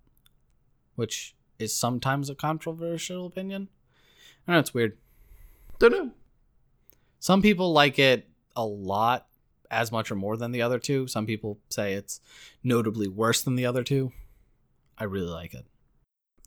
Which 0.95 1.35
is 1.59 1.75
sometimes 1.75 2.29
a 2.29 2.35
controversial 2.35 3.25
opinion. 3.25 3.69
I 4.47 4.53
know 4.53 4.59
it's 4.59 4.73
weird. 4.73 4.97
Don't 5.79 5.91
know. 5.91 6.11
Some 7.23 7.41
people 7.41 7.71
like 7.71 7.99
it 7.99 8.27
a 8.53 8.65
lot, 8.65 9.27
as 9.71 9.93
much 9.93 10.11
or 10.11 10.15
more 10.15 10.35
than 10.35 10.51
the 10.51 10.61
other 10.61 10.77
two. 10.77 11.07
Some 11.07 11.25
people 11.25 11.57
say 11.69 11.93
it's 11.93 12.19
notably 12.65 13.07
worse 13.07 13.41
than 13.41 13.55
the 13.55 13.65
other 13.65 13.81
two. 13.81 14.11
I 14.97 15.05
really 15.05 15.29
like 15.31 15.53
it. 15.53 15.65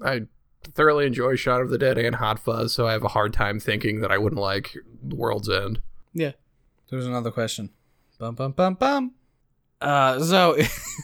I 0.04 0.26
thoroughly 0.74 1.06
enjoy 1.06 1.36
Shaun 1.36 1.62
of 1.62 1.70
the 1.70 1.78
Dead 1.78 1.96
and 1.96 2.16
Hot 2.16 2.38
Fuzz, 2.38 2.74
so 2.74 2.86
I 2.86 2.92
have 2.92 3.04
a 3.04 3.08
hard 3.08 3.32
time 3.32 3.58
thinking 3.58 4.02
that 4.02 4.12
I 4.12 4.18
wouldn't 4.18 4.38
like 4.38 4.76
The 5.02 5.16
World's 5.16 5.48
End. 5.48 5.80
Yeah. 6.12 6.32
There's 6.90 7.06
another 7.06 7.30
question. 7.30 7.70
Bum 8.18 8.34
bum 8.34 8.52
bum 8.52 8.74
bum. 8.74 9.14
Uh, 9.80 10.20
so 10.20 10.58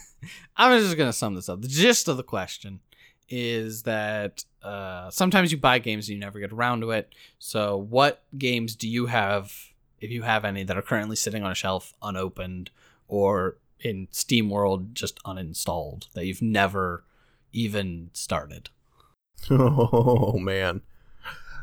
I'm 0.55 0.79
just 0.79 0.97
gonna 0.97 1.11
sum 1.11 1.33
this 1.33 1.49
up. 1.49 1.63
The 1.63 1.67
gist 1.67 2.07
of 2.07 2.17
the 2.17 2.23
question 2.23 2.81
is 3.29 3.83
that 3.83 4.43
uh, 4.61 5.09
sometimes 5.09 5.51
you 5.51 5.57
buy 5.57 5.79
games 5.79 6.07
and 6.07 6.15
you 6.15 6.19
never 6.19 6.39
get 6.39 6.51
around 6.51 6.81
to 6.81 6.91
it. 6.91 7.13
So, 7.39 7.77
what 7.77 8.23
games 8.37 8.75
do 8.75 8.87
you 8.87 9.07
have, 9.07 9.53
if 9.99 10.11
you 10.11 10.21
have 10.23 10.45
any, 10.45 10.63
that 10.63 10.77
are 10.77 10.81
currently 10.81 11.15
sitting 11.15 11.43
on 11.43 11.51
a 11.51 11.55
shelf 11.55 11.93
unopened 12.01 12.69
or 13.07 13.57
in 13.79 14.07
Steam 14.11 14.49
World 14.49 14.95
just 14.95 15.21
uninstalled 15.23 16.11
that 16.13 16.25
you've 16.25 16.41
never 16.41 17.03
even 17.51 18.09
started? 18.13 18.69
Oh 19.49 20.37
man. 20.37 20.81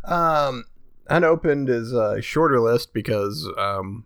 Um 0.04 0.64
unopened 1.08 1.70
is 1.70 1.92
a 1.94 2.20
shorter 2.20 2.60
list 2.60 2.92
because 2.92 3.48
um 3.56 4.04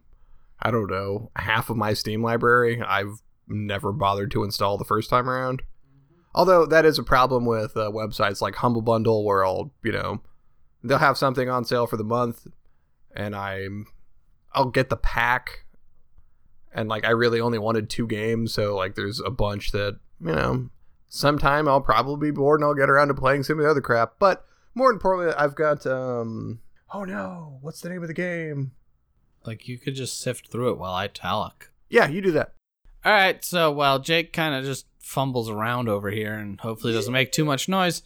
I 0.60 0.70
don't 0.70 0.90
know, 0.90 1.32
half 1.34 1.70
of 1.70 1.76
my 1.76 1.92
Steam 1.92 2.22
library 2.22 2.80
I've 2.80 3.20
never 3.48 3.90
bothered 3.90 4.30
to 4.32 4.44
install 4.44 4.78
the 4.78 4.84
first 4.84 5.10
time 5.10 5.28
around. 5.28 5.62
Although 6.34 6.66
that 6.66 6.84
is 6.84 6.98
a 6.98 7.04
problem 7.04 7.46
with 7.46 7.76
uh, 7.76 7.90
websites 7.90 8.40
like 8.40 8.56
Humble 8.56 8.82
Bundle 8.82 9.24
where 9.24 9.44
I'll, 9.44 9.72
you 9.82 9.92
know, 9.92 10.20
they'll 10.82 10.98
have 10.98 11.16
something 11.16 11.48
on 11.48 11.64
sale 11.64 11.86
for 11.86 11.96
the 11.96 12.04
month 12.04 12.46
and 13.14 13.34
I'm 13.36 13.86
I'll 14.52 14.70
get 14.70 14.88
the 14.88 14.96
pack 14.96 15.64
and 16.72 16.88
like 16.88 17.04
I 17.04 17.10
really 17.10 17.40
only 17.40 17.58
wanted 17.58 17.88
two 17.88 18.06
games, 18.06 18.52
so 18.52 18.74
like 18.74 18.96
there's 18.96 19.20
a 19.20 19.30
bunch 19.30 19.70
that, 19.72 19.98
you 20.20 20.32
know, 20.32 20.70
sometime 21.08 21.68
I'll 21.68 21.80
probably 21.80 22.30
be 22.30 22.34
bored 22.34 22.60
and 22.60 22.66
I'll 22.66 22.74
get 22.74 22.90
around 22.90 23.08
to 23.08 23.14
playing 23.14 23.44
some 23.44 23.58
of 23.58 23.64
the 23.64 23.70
other 23.70 23.80
crap. 23.80 24.14
But 24.18 24.44
more 24.74 24.90
importantly, 24.90 25.34
I've 25.36 25.54
got 25.54 25.86
um 25.86 26.60
oh 26.92 27.04
no, 27.04 27.58
what's 27.60 27.80
the 27.80 27.88
name 27.90 28.02
of 28.02 28.08
the 28.08 28.14
game? 28.14 28.72
Like, 29.46 29.68
you 29.68 29.78
could 29.78 29.94
just 29.94 30.20
sift 30.20 30.48
through 30.50 30.70
it 30.70 30.78
while 30.78 30.94
I 30.94 31.06
talk. 31.06 31.70
Yeah, 31.90 32.08
you 32.08 32.22
do 32.22 32.30
that. 32.32 32.54
All 33.04 33.12
right, 33.12 33.44
so 33.44 33.70
while 33.70 33.98
Jake 33.98 34.32
kind 34.32 34.54
of 34.54 34.64
just 34.64 34.86
fumbles 35.04 35.50
around 35.50 35.88
over 35.88 36.10
here 36.10 36.34
and 36.34 36.58
hopefully 36.60 36.92
doesn't 36.92 37.12
make 37.12 37.30
too 37.30 37.44
much 37.44 37.68
noise, 37.68 38.02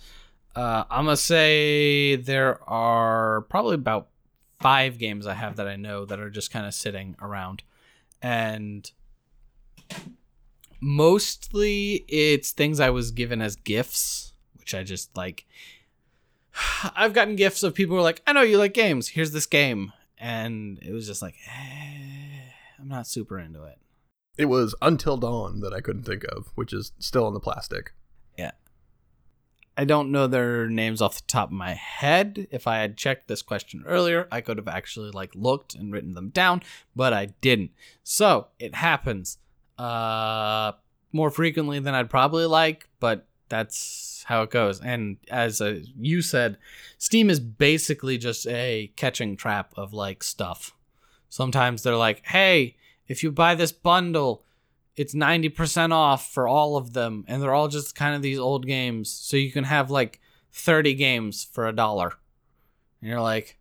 uh, 0.56 0.84
I'm 0.90 1.04
gonna 1.04 1.16
say 1.16 2.16
there 2.16 2.60
are 2.68 3.42
probably 3.42 3.76
about 3.76 4.08
five 4.60 4.98
games 4.98 5.26
I 5.26 5.34
have 5.34 5.56
that 5.56 5.68
I 5.68 5.76
know 5.76 6.04
that 6.04 6.18
are 6.18 6.30
just 6.30 6.50
kind 6.50 6.66
of 6.66 6.74
sitting 6.74 7.14
around, 7.22 7.62
and 8.20 8.90
mostly 10.80 12.04
it's 12.08 12.50
things 12.50 12.80
I 12.80 12.90
was 12.90 13.12
given 13.12 13.40
as 13.40 13.54
gifts, 13.56 14.32
which 14.58 14.74
I 14.74 14.82
just 14.82 15.16
like. 15.16 15.46
I've 16.96 17.12
gotten 17.12 17.36
gifts 17.36 17.62
of 17.62 17.74
people 17.74 17.94
who 17.94 18.00
are 18.00 18.02
like, 18.02 18.22
"I 18.26 18.32
know 18.32 18.42
you 18.42 18.58
like 18.58 18.74
games. 18.74 19.08
Here's 19.08 19.30
this 19.30 19.46
game," 19.46 19.92
and 20.18 20.80
it 20.82 20.92
was 20.92 21.06
just 21.06 21.22
like, 21.22 21.36
eh, 21.46 22.50
I'm 22.80 22.88
not 22.88 23.06
super 23.06 23.38
into 23.38 23.62
it. 23.64 23.78
It 24.38 24.46
was 24.46 24.74
Until 24.80 25.16
Dawn 25.16 25.60
that 25.60 25.74
I 25.74 25.80
couldn't 25.80 26.04
think 26.04 26.24
of, 26.24 26.52
which 26.54 26.72
is 26.72 26.92
still 27.00 27.26
in 27.26 27.34
the 27.34 27.40
plastic. 27.40 27.92
Yeah. 28.38 28.52
I 29.76 29.84
don't 29.84 30.12
know 30.12 30.28
their 30.28 30.68
names 30.68 31.02
off 31.02 31.16
the 31.16 31.26
top 31.26 31.48
of 31.48 31.54
my 31.54 31.74
head. 31.74 32.46
If 32.52 32.68
I 32.68 32.78
had 32.78 32.96
checked 32.96 33.26
this 33.26 33.42
question 33.42 33.82
earlier, 33.84 34.28
I 34.30 34.40
could 34.40 34.56
have 34.56 34.68
actually 34.68 35.10
like 35.10 35.34
looked 35.34 35.74
and 35.74 35.92
written 35.92 36.14
them 36.14 36.28
down, 36.28 36.62
but 36.94 37.12
I 37.12 37.26
didn't. 37.40 37.72
So 38.04 38.46
it 38.60 38.76
happens 38.76 39.38
uh, 39.76 40.72
more 41.12 41.30
frequently 41.30 41.80
than 41.80 41.94
I'd 41.94 42.10
probably 42.10 42.46
like, 42.46 42.88
but 43.00 43.26
that's 43.48 44.24
how 44.28 44.42
it 44.42 44.50
goes. 44.50 44.80
And 44.80 45.16
as 45.30 45.60
uh, 45.60 45.80
you 45.96 46.22
said, 46.22 46.58
Steam 46.98 47.28
is 47.28 47.40
basically 47.40 48.18
just 48.18 48.46
a 48.46 48.92
catching 48.94 49.36
trap 49.36 49.72
of 49.76 49.92
like 49.92 50.22
stuff. 50.22 50.76
Sometimes 51.28 51.82
they're 51.82 51.96
like, 51.96 52.24
hey, 52.24 52.76
if 53.08 53.22
you 53.22 53.32
buy 53.32 53.54
this 53.54 53.72
bundle, 53.72 54.44
it's 54.96 55.14
90% 55.14 55.92
off 55.92 56.32
for 56.32 56.46
all 56.46 56.76
of 56.76 56.92
them 56.92 57.24
and 57.28 57.42
they're 57.42 57.54
all 57.54 57.68
just 57.68 57.94
kind 57.94 58.14
of 58.14 58.22
these 58.22 58.38
old 58.38 58.66
games. 58.66 59.10
So 59.10 59.36
you 59.36 59.50
can 59.50 59.64
have 59.64 59.90
like 59.90 60.20
30 60.52 60.94
games 60.94 61.44
for 61.44 61.66
a 61.66 61.72
dollar. 61.72 62.12
And 63.00 63.10
you're 63.10 63.20
like 63.20 63.56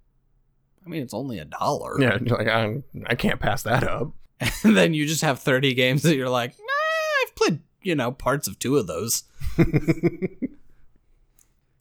i 0.85 0.89
mean 0.89 1.01
it's 1.01 1.13
only 1.13 1.39
a 1.39 1.45
dollar. 1.45 1.99
Yeah, 1.99 2.17
you're 2.21 2.37
like 2.37 2.47
I, 2.47 2.81
I 3.07 3.15
can't 3.15 3.39
pass 3.39 3.63
that 3.63 3.83
up. 3.83 4.11
and 4.63 4.77
then 4.77 4.93
you 4.93 5.05
just 5.05 5.21
have 5.21 5.39
30 5.39 5.73
games 5.73 6.03
that 6.03 6.15
you're 6.15 6.29
like 6.29 6.51
nah, 6.57 7.23
i've 7.23 7.35
played 7.35 7.59
you 7.81 7.95
know 7.95 8.11
parts 8.11 8.47
of 8.47 8.59
two 8.59 8.77
of 8.77 8.87
those. 8.87 9.23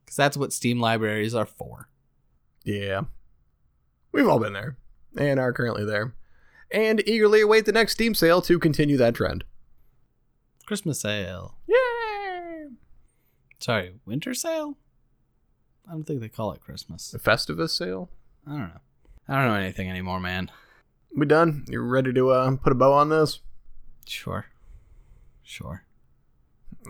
Because 0.05 0.17
that's 0.17 0.37
what 0.37 0.53
steam 0.53 0.81
libraries 0.81 1.35
are 1.35 1.47
for. 1.47 1.89
Yeah, 2.65 3.03
we've 4.13 4.29
all 4.29 4.39
been 4.39 4.53
there 4.53 4.77
and 5.17 5.41
are 5.41 5.53
currently 5.53 5.85
there, 5.85 6.15
and 6.71 7.03
eagerly 7.09 7.41
await 7.41 7.65
the 7.67 7.73
next 7.73 7.93
Steam 7.93 8.15
sale 8.15 8.41
to 8.43 8.59
continue 8.59 8.97
that 8.97 9.15
trend. 9.15 9.45
christmas 10.67 11.01
sale 11.01 11.57
Yay! 11.69 12.67
sorry 13.59 13.95
winter 14.05 14.35
sale 14.35 14.77
i 15.89 15.93
don't 15.93 16.05
think 16.05 16.21
they 16.21 16.29
call 16.29 16.53
it 16.53 16.61
christmas 16.61 17.11
The 17.11 17.19
Festivus 17.19 17.71
sale. 17.71 18.11
i 18.47 18.51
don't 18.51 18.59
know 18.61 18.81
i 19.29 19.35
don't 19.37 19.47
know 19.47 19.55
anything 19.55 19.89
anymore 19.89 20.21
man 20.21 20.51
We 21.17 21.27
done? 21.27 21.65
You 21.69 21.81
ready 21.81 22.13
to 22.13 22.31
uh, 22.31 22.57
put 22.57 22.73
a 22.73 22.77
bow 22.77 22.93
on 22.93 23.09
this? 23.09 23.41
sure 24.07 24.47
sure 25.43 25.85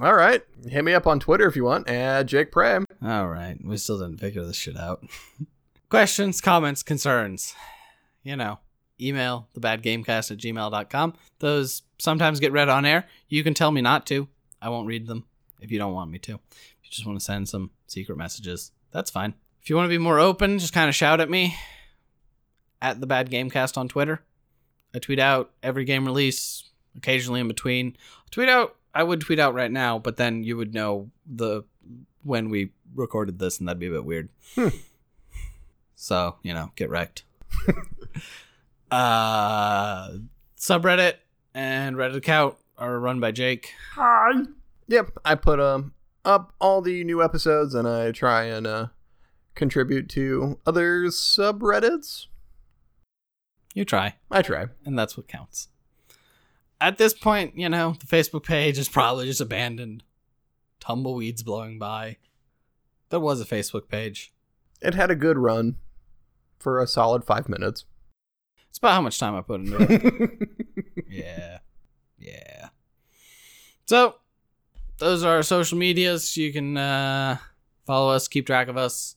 All 0.00 0.14
right. 0.14 0.42
Hit 0.68 0.84
me 0.84 0.92
up 0.94 1.06
on 1.06 1.20
Twitter 1.20 1.46
if 1.48 1.56
you 1.56 1.64
want. 1.64 1.88
At 1.88 2.24
Jake 2.26 2.50
Prem. 2.52 2.84
All 3.02 3.28
right. 3.28 3.56
We 3.64 3.76
still 3.78 3.98
didn't 3.98 4.18
figure 4.20 4.44
this 4.44 4.56
shit 4.56 4.76
out. 4.76 5.02
Questions, 5.88 6.40
comments, 6.42 6.82
concerns. 6.82 7.54
You 8.22 8.36
know, 8.36 8.58
email 9.00 9.48
thebadgamecast 9.56 10.30
at 10.30 10.38
gmail.com. 10.38 11.14
Those 11.38 11.82
sometimes 11.98 12.40
get 12.40 12.52
read 12.52 12.68
on 12.68 12.84
air. 12.84 13.06
You 13.28 13.42
can 13.42 13.54
tell 13.54 13.70
me 13.70 13.80
not 13.80 14.06
to. 14.06 14.28
I 14.60 14.68
won't 14.68 14.86
read 14.86 15.06
them 15.06 15.24
if 15.60 15.70
you 15.70 15.78
don't 15.78 15.92
want 15.92 16.10
me 16.10 16.18
to. 16.20 16.32
If 16.32 16.84
you 16.84 16.90
just 16.90 17.06
want 17.06 17.18
to 17.18 17.24
send 17.24 17.48
some 17.48 17.70
secret 17.86 18.16
messages, 18.16 18.72
that's 18.90 19.10
fine. 19.10 19.34
If 19.62 19.70
you 19.70 19.76
want 19.76 19.86
to 19.86 19.90
be 19.90 19.98
more 19.98 20.20
open, 20.20 20.58
just 20.58 20.72
kind 20.72 20.88
of 20.88 20.94
shout 20.94 21.20
at 21.20 21.30
me 21.30 21.56
at 22.80 23.00
the 23.00 23.06
Bad 23.06 23.30
Gamecast 23.30 23.76
on 23.76 23.88
Twitter. 23.88 24.22
I 24.94 24.98
tweet 24.98 25.18
out 25.18 25.50
every 25.62 25.84
game 25.84 26.06
release, 26.06 26.70
occasionally 26.96 27.40
in 27.40 27.48
between. 27.48 27.96
I 27.98 28.28
tweet 28.30 28.48
out. 28.48 28.76
I 28.94 29.02
would 29.02 29.20
tweet 29.20 29.38
out 29.38 29.54
right 29.54 29.70
now, 29.70 29.98
but 29.98 30.16
then 30.16 30.42
you 30.42 30.56
would 30.56 30.72
know 30.72 31.10
the 31.26 31.64
when 32.22 32.48
we 32.48 32.70
recorded 32.94 33.38
this, 33.38 33.58
and 33.58 33.68
that'd 33.68 33.78
be 33.78 33.88
a 33.88 33.90
bit 33.90 34.04
weird. 34.04 34.30
Hmm. 34.54 34.68
So 35.94 36.36
you 36.42 36.54
know, 36.54 36.72
get 36.76 36.88
wrecked. 36.88 37.24
uh, 38.90 40.10
subreddit 40.58 41.14
and 41.54 41.96
Reddit 41.96 42.16
account 42.16 42.56
are 42.78 42.98
run 42.98 43.20
by 43.20 43.32
Jake. 43.32 43.72
Hi. 43.94 44.42
Yep, 44.88 45.18
I 45.24 45.34
put 45.34 45.58
um 45.60 45.92
up 46.24 46.52
all 46.60 46.82
the 46.82 47.04
new 47.04 47.22
episodes 47.22 47.74
and 47.74 47.86
I 47.86 48.10
try 48.12 48.44
and 48.44 48.66
uh 48.66 48.86
contribute 49.54 50.08
to 50.10 50.58
other 50.66 51.04
subreddits. 51.04 52.26
You 53.74 53.84
try, 53.84 54.14
I 54.30 54.42
try. 54.42 54.66
and 54.84 54.98
that's 54.98 55.16
what 55.16 55.28
counts. 55.28 55.68
At 56.80 56.98
this 56.98 57.14
point, 57.14 57.56
you 57.58 57.68
know, 57.68 57.96
the 57.98 58.06
Facebook 58.06 58.44
page 58.44 58.78
is 58.78 58.88
probably 58.88 59.26
just 59.26 59.40
abandoned. 59.40 60.02
Tumbleweeds 60.80 61.42
blowing 61.42 61.78
by. 61.78 62.18
There 63.08 63.20
was 63.20 63.40
a 63.40 63.44
Facebook 63.46 63.88
page. 63.88 64.32
It 64.82 64.94
had 64.94 65.10
a 65.10 65.14
good 65.16 65.38
run 65.38 65.76
for 66.58 66.80
a 66.80 66.86
solid 66.86 67.24
five 67.24 67.48
minutes. 67.48 67.84
It's 68.76 68.78
about 68.78 68.92
how 68.92 69.00
much 69.00 69.18
time 69.18 69.34
I 69.34 69.40
put 69.40 69.60
into 69.60 69.78
it. 69.80 70.48
yeah. 71.08 71.60
Yeah. 72.18 72.68
So, 73.86 74.16
those 74.98 75.24
are 75.24 75.36
our 75.36 75.42
social 75.42 75.78
medias. 75.78 76.36
You 76.36 76.52
can 76.52 76.76
uh, 76.76 77.38
follow 77.86 78.12
us, 78.12 78.28
keep 78.28 78.44
track 78.44 78.68
of 78.68 78.76
us. 78.76 79.16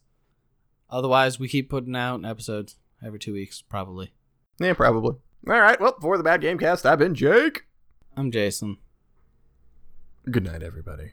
Otherwise, 0.90 1.42
we 1.42 1.50
keep 1.50 1.70
putting 1.70 1.94
out 1.94 2.24
episodes 2.24 2.78
every 3.06 3.20
two 3.20 3.34
weeks, 3.34 3.62
probably. 3.62 4.14
yeah, 4.62 4.72
probably. 4.76 5.18
All 5.46 5.60
right. 5.60 5.78
Well, 5.78 5.98
for 6.00 6.18
the 6.18 6.24
Bad 6.24 6.40
Gamecast, 6.42 6.86
I've 6.86 7.00
been 7.00 7.14
Jake. 7.14 7.64
I'm 8.16 8.32
Jason. 8.32 8.78
Good 10.32 10.46
night, 10.46 10.64
everybody. 10.64 11.12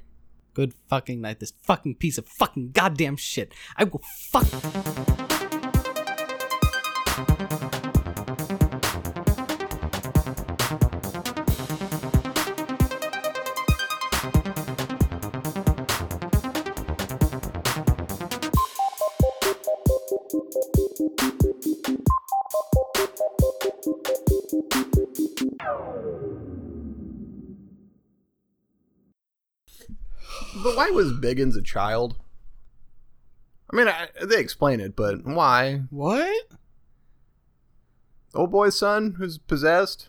Good 0.55 0.73
fucking 0.89 1.21
night, 1.21 1.41
this 1.41 1.53
fucking 1.65 1.97
piece 1.97 2.17
of 2.17 2.29
fucking 2.29 2.71
goddamn 2.71 3.17
shit. 3.17 3.53
I 3.77 3.83
will 3.83 4.03
fuck. 4.31 4.47
Why 30.77 30.91
was 30.91 31.13
Biggins 31.13 31.57
a 31.57 31.63
child? 31.63 32.17
I 33.73 33.77
mean, 33.77 33.89
I, 33.89 34.09
they 34.23 34.39
explain 34.39 34.81
it, 34.81 34.95
but 34.95 35.25
why? 35.25 35.83
What? 35.91 36.49
Old 38.35 38.51
boy's 38.51 38.79
son 38.79 39.15
who's 39.19 39.39
possessed, 39.39 40.09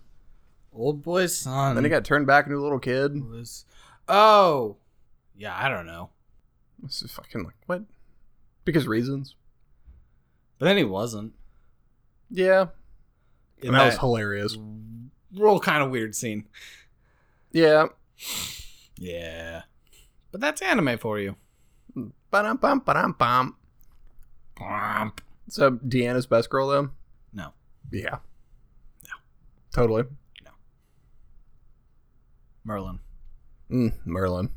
Old 0.74 1.02
boy's 1.02 1.36
son. 1.36 1.76
then 1.76 1.84
he 1.84 1.90
got 1.90 2.06
turned 2.06 2.28
back 2.28 2.46
into 2.46 2.58
a 2.58 2.62
little 2.62 2.80
kid. 2.80 3.28
was. 3.30 3.66
Oh. 4.08 4.78
Yeah, 5.36 5.56
I 5.58 5.70
don't 5.70 5.88
know. 5.88 6.10
This 6.84 7.02
is 7.02 7.12
fucking 7.12 7.44
like 7.44 7.56
what? 7.66 7.84
Because 8.66 8.88
reasons. 8.88 9.36
But 10.60 10.66
then 10.66 10.78
he 10.78 10.84
wasn't. 10.84 11.34
Yeah, 12.30 12.68
and 13.64 13.74
that 13.74 13.86
was 13.86 13.98
hilarious. 13.98 14.58
real 15.34 15.60
kind 15.60 15.82
of 15.84 15.90
weird 15.90 16.14
scene. 16.16 16.48
Yeah. 17.52 17.88
Yeah. 18.98 19.64
But 20.32 20.42
that's 20.42 20.62
anime 20.62 20.98
for 20.98 21.20
you. 21.20 21.36
Ba-dum, 22.32 22.58
bum, 22.58 22.80
ba-dum, 22.80 23.16
bum. 23.18 23.56
So 25.50 25.72
Deanna's 25.72 26.26
best 26.28 26.50
girl 26.50 26.68
though. 26.68 26.90
No. 27.34 27.54
Yeah. 27.92 28.20
No. 29.04 29.16
Totally. 29.72 30.04
No. 30.44 30.52
Merlin. 32.64 33.00
Mm, 33.72 33.94
Merlin. 34.06 34.50